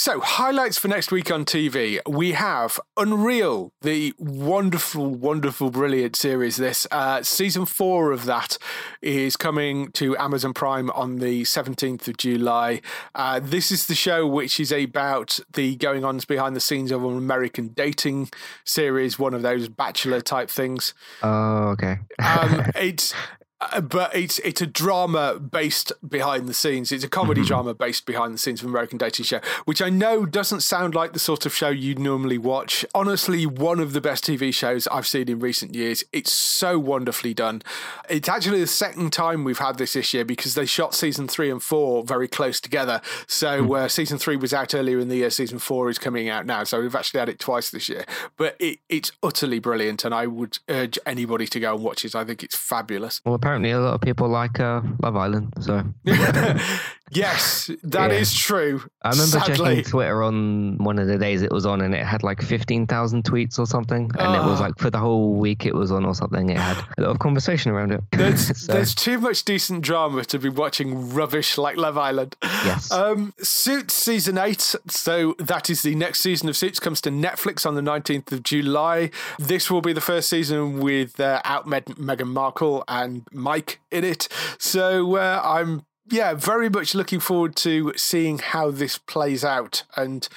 [0.00, 2.00] So, highlights for next week on TV.
[2.08, 6.56] We have Unreal, the wonderful, wonderful, brilliant series.
[6.56, 8.56] This uh, season four of that
[9.02, 12.80] is coming to Amazon Prime on the 17th of July.
[13.14, 17.04] Uh, this is the show which is about the going ons behind the scenes of
[17.04, 18.30] an American dating
[18.64, 20.94] series, one of those bachelor type things.
[21.22, 21.98] Oh, okay.
[22.18, 23.12] Um, it's
[23.60, 26.90] uh, but it's it's a drama based behind the scenes.
[26.92, 30.24] It's a comedy drama based behind the scenes of American Dating Show, which I know
[30.24, 32.86] doesn't sound like the sort of show you'd normally watch.
[32.94, 36.02] Honestly, one of the best TV shows I've seen in recent years.
[36.12, 37.62] It's so wonderfully done.
[38.08, 41.50] It's actually the second time we've had this this year because they shot season three
[41.50, 43.02] and four very close together.
[43.26, 45.30] So uh, season three was out earlier in the year.
[45.30, 46.64] Season four is coming out now.
[46.64, 48.06] So we've actually had it twice this year.
[48.38, 52.14] But it, it's utterly brilliant, and I would urge anybody to go and watch it.
[52.14, 53.20] I think it's fabulous.
[53.24, 55.82] Well, apparently a lot of people like uh, Love Island, so
[57.10, 58.46] yes, that is Yeah.
[58.46, 58.82] true.
[59.02, 59.56] I remember Sadly.
[59.76, 62.86] checking Twitter on one of the days it was on, and it had like fifteen
[62.86, 64.64] thousand tweets or something, and it was Oh.
[64.64, 66.50] like for the whole week it was on or something.
[66.50, 68.00] It had a lot of conversation around it.
[68.12, 72.36] There's, So, there's too much decent drama to be watching rubbish like Love Island.
[72.42, 72.90] Yes.
[72.92, 74.74] Um, Suits season eight.
[74.88, 78.42] So that is the next season of Suits comes to Netflix on the 19th of
[78.42, 79.10] July.
[79.38, 84.04] This will be the first season with uh, out Meg- Meghan Markle and Mike in
[84.04, 84.28] it.
[84.58, 89.84] So uh, I'm yeah very much looking forward to seeing how this plays out.
[89.96, 90.28] And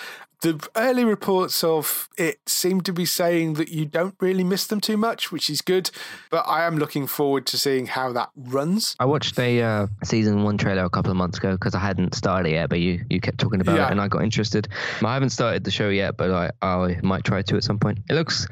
[0.43, 4.81] the early reports of it seem to be saying that you don't really miss them
[4.81, 5.89] too much, which is good.
[6.29, 8.95] But I am looking forward to seeing how that runs.
[8.99, 12.13] I watched a uh, season one trailer a couple of months ago because I hadn't
[12.13, 13.87] started it yet, but you, you kept talking about Yeah.
[13.87, 14.67] it and I got interested.
[15.01, 17.99] I haven't started the show yet, but I, I might try to at some point.
[18.09, 18.45] It looks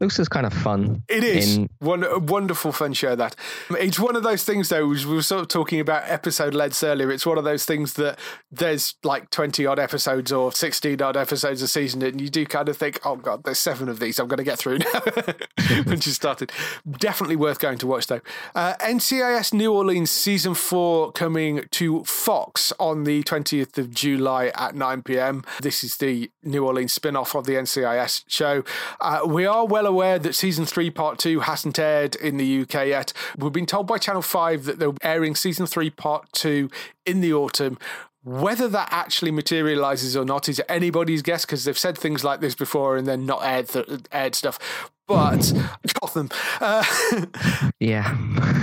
[0.00, 1.04] looks just kind of fun.
[1.08, 3.14] It is In, one a wonderful fun show.
[3.14, 3.36] That
[3.70, 4.90] it's one of those things though.
[4.92, 7.12] as We were sort of talking about episode leds earlier.
[7.12, 8.18] It's one of those things that
[8.50, 12.68] there's like twenty odd episodes or sixteen odd episodes a season, and you do kind
[12.68, 14.18] of think, oh god, there's seven of these.
[14.18, 15.00] I'm going to get through now.
[15.84, 16.52] when she started,
[16.98, 18.20] definitely worth going to watch though.
[18.54, 24.74] Uh, NCIS New Orleans season four coming to Fox on the twentieth of July at
[24.74, 25.44] nine pm.
[25.62, 28.62] This is the New Orleans spin off of the NCIS show.
[29.00, 32.86] Uh, we are well aware that season three, part two, hasn't aired in the UK
[32.86, 33.12] yet.
[33.36, 36.70] We've been told by Channel 5 that they're airing season three, part two
[37.04, 37.78] in the autumn.
[38.26, 42.56] Whether that actually materializes or not is anybody's guess because they've said things like this
[42.56, 44.90] before and then not aired, th- aired stuff.
[45.06, 45.52] But
[46.00, 46.30] Gotham.
[46.60, 46.84] Uh,
[47.80, 48.16] yeah.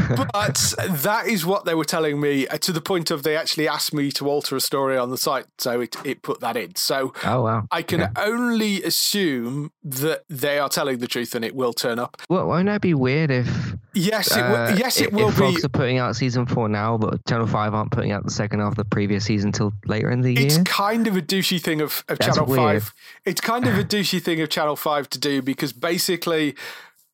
[0.34, 3.68] but that is what they were telling me uh, to the point of they actually
[3.68, 6.76] asked me to alter a story on the site, so it, it put that in.
[6.76, 7.68] So oh, wow.
[7.72, 8.12] I can Okay.
[8.18, 12.22] only assume that they are telling the truth and it will turn up.
[12.30, 15.36] Well, won't that be weird if Yes, it will, uh, yes, it if will be.
[15.36, 18.60] Fox are putting out season four now, but Channel Five aren't putting out the second
[18.60, 20.48] half of the previous season until later in the It's year?
[20.48, 22.82] It's kind of a douchey thing of, of Channel weird.
[22.82, 22.94] 5.
[23.26, 26.53] It's kind of a douchey thing of Channel 5 to do because basically I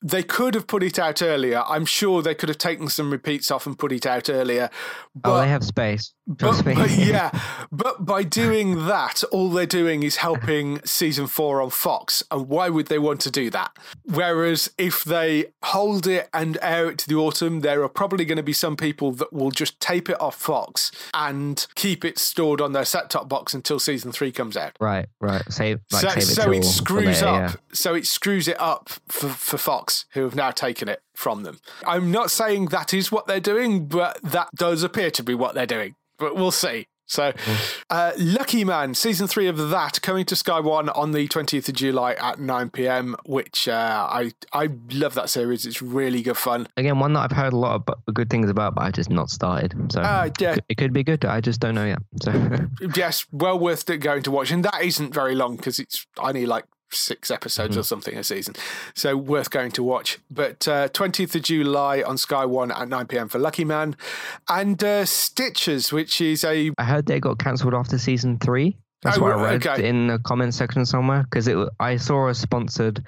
[0.01, 1.61] they could have put it out earlier.
[1.67, 4.69] I'm sure they could have taken some repeats off and put it out earlier.
[5.13, 6.13] But, oh, they have space.
[6.25, 7.31] but, but yeah,
[7.71, 12.23] but by doing that, all they're doing is helping season four on Fox.
[12.31, 13.75] And why would they want to do that?
[14.05, 18.37] Whereas if they hold it and air it to the autumn, there are probably going
[18.37, 22.61] to be some people that will just tape it off Fox and keep it stored
[22.61, 24.77] on their set top box until season three comes out.
[24.79, 25.43] Right, right.
[25.51, 27.51] Save, like, so save it so it screws later, up.
[27.51, 27.55] yeah.
[27.73, 31.59] So it screws it up for, for Fox, who have now taken it from them.
[31.85, 35.55] I'm not saying that is what they're doing, but that does appear to be what
[35.55, 35.95] they're doing.
[36.17, 36.87] But we'll see.
[37.07, 37.33] So,
[37.89, 41.73] uh, Lucky Man, season three of that coming to Sky One on the 20th of
[41.73, 45.65] July at 9 pm, which uh, I I love that series.
[45.65, 46.67] It's really good fun.
[46.77, 49.31] Again, one that I've heard a lot of good things about, but I just not
[49.31, 49.73] started.
[49.91, 50.57] So Uh, yeah.
[50.69, 51.25] it could be good.
[51.25, 51.99] I just don't know yet.
[52.21, 52.31] So
[52.95, 54.51] Yes, well worth it going to watch.
[54.51, 58.55] And that isn't very long because it's only like six episodes or something a season.
[58.93, 60.19] So worth going to watch.
[60.29, 63.95] But uh, 20th of July on Sky One at 9 pm for Lucky Man.
[64.47, 66.71] And uh, Stitchers, which is a.
[66.77, 68.77] I heard they got cancelled after season three.
[69.01, 69.87] That's Oh, what I read okay.
[69.87, 71.57] in the comment section somewhere because it.
[71.79, 73.01] I saw a sponsored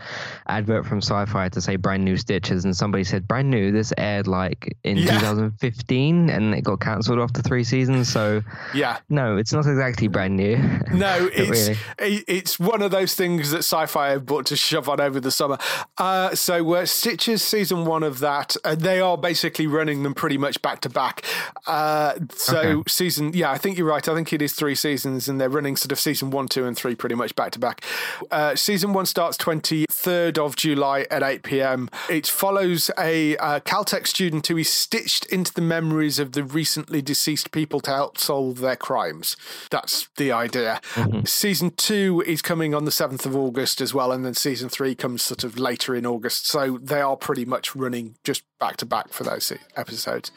[0.48, 3.74] advert from Syfy to say brand new Stitchers, and somebody said brand new.
[3.74, 5.20] This aired like in Yeah.
[5.20, 8.08] 2015, and it got cancelled after three seasons.
[8.08, 8.42] So
[8.74, 9.00] Yeah.
[9.10, 10.58] no, it's not exactly brand new.
[10.94, 11.78] No, it's really.
[12.00, 15.32] it- it's one of those things that Syfy have bought to shove on over the
[15.32, 15.58] summer.
[15.98, 20.38] Uh, so uh, Stitchers season one of that, uh, they are basically running them pretty
[20.38, 21.26] much back to back.
[21.68, 22.84] Uh, so Okay.
[22.88, 24.08] season, yeah, I think you're right.
[24.08, 26.78] I think it is three seasons, and they're running sort of season one, two, and
[26.78, 27.84] three pretty much back to back.
[28.30, 31.90] Uh, season one starts 23rd of July at 8 p.m.
[32.10, 37.02] It follows a uh, Caltech student who is stitched into the memories of the recently
[37.02, 39.36] deceased people to help solve their crimes.
[39.70, 40.82] That's the idea.
[41.26, 44.96] Season two is coming on the 7th of August as well, and then season three
[44.96, 46.48] comes sort of later in August.
[46.48, 50.32] So they are pretty much running just back to back for those episodes.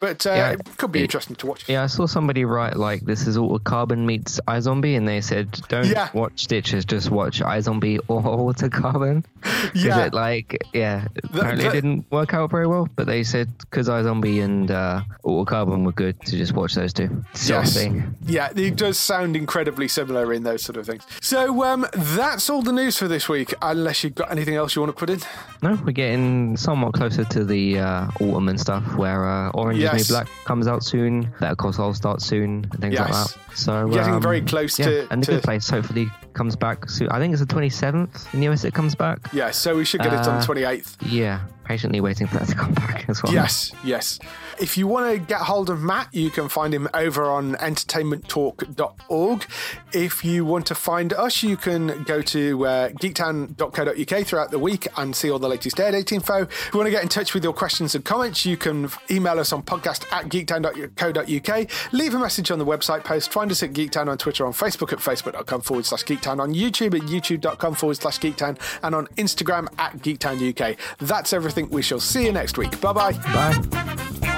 [0.00, 0.50] But uh, Yeah.
[0.50, 1.68] it could be It- interesting to watch.
[1.68, 5.60] Yeah, I saw somebody write like this is Altered Carbon meets iZombie, and they said
[5.68, 6.08] don't Yeah.
[6.14, 9.24] watch Stitchers, just watch iZombie or Altered Carbon.
[9.74, 10.06] Yeah.
[10.06, 12.88] it like yeah, apparently that- it didn't work out very well.
[12.94, 16.92] But they said because iZombie and uh, Altered Carbon were good to just watch those
[16.92, 17.24] two.
[17.34, 17.74] Sort Yes.
[17.74, 18.14] thing.
[18.26, 21.02] Yeah, it does sound incredibly similar in those sort of things.
[21.20, 24.82] So um, that's all the news for this week, unless you've got anything else you
[24.82, 25.20] want to put in.
[25.62, 30.08] No, we're getting somewhat closer to the uh, autumn and stuff, where uh, Orange Yes.
[30.08, 31.32] Black comes out soon.
[31.40, 33.34] Better Call Saul starts soon, and things like that.
[33.54, 36.88] So Getting um, very close yeah, to- and the to- Good Place hopefully comes back
[36.90, 37.08] soon.
[37.10, 38.64] I think it's the twenty seventh in the US.
[38.64, 39.18] It comes back.
[39.32, 40.96] Yeah, so we should get it on the 28th.
[41.02, 43.32] Yeah, patiently waiting for that to come back as well.
[43.32, 44.18] Yes, yes.
[44.58, 49.46] If you want to get hold of Matt, you can find him over on entertainmenttalk.org.
[49.92, 54.88] If you want to find us, you can go to uh, geektown.co.uk throughout the week
[54.96, 56.42] and see all the latest air date info.
[56.42, 59.38] If you want to get in touch with your questions and comments, you can email
[59.38, 61.92] us on podcast at geektown.co.uk.
[61.92, 63.30] Leave a message on the website post.
[63.30, 66.94] Find us at Geektown on Twitter, on Facebook at facebook.com forward slash geektown, on YouTube
[66.94, 70.78] at youtube.com forward slash geektown, and on Instagram at geektown UK.
[70.98, 71.57] That's everything.
[71.58, 72.80] Think we shall see you next week.
[72.80, 73.12] Bye bye.
[73.34, 74.37] Bye.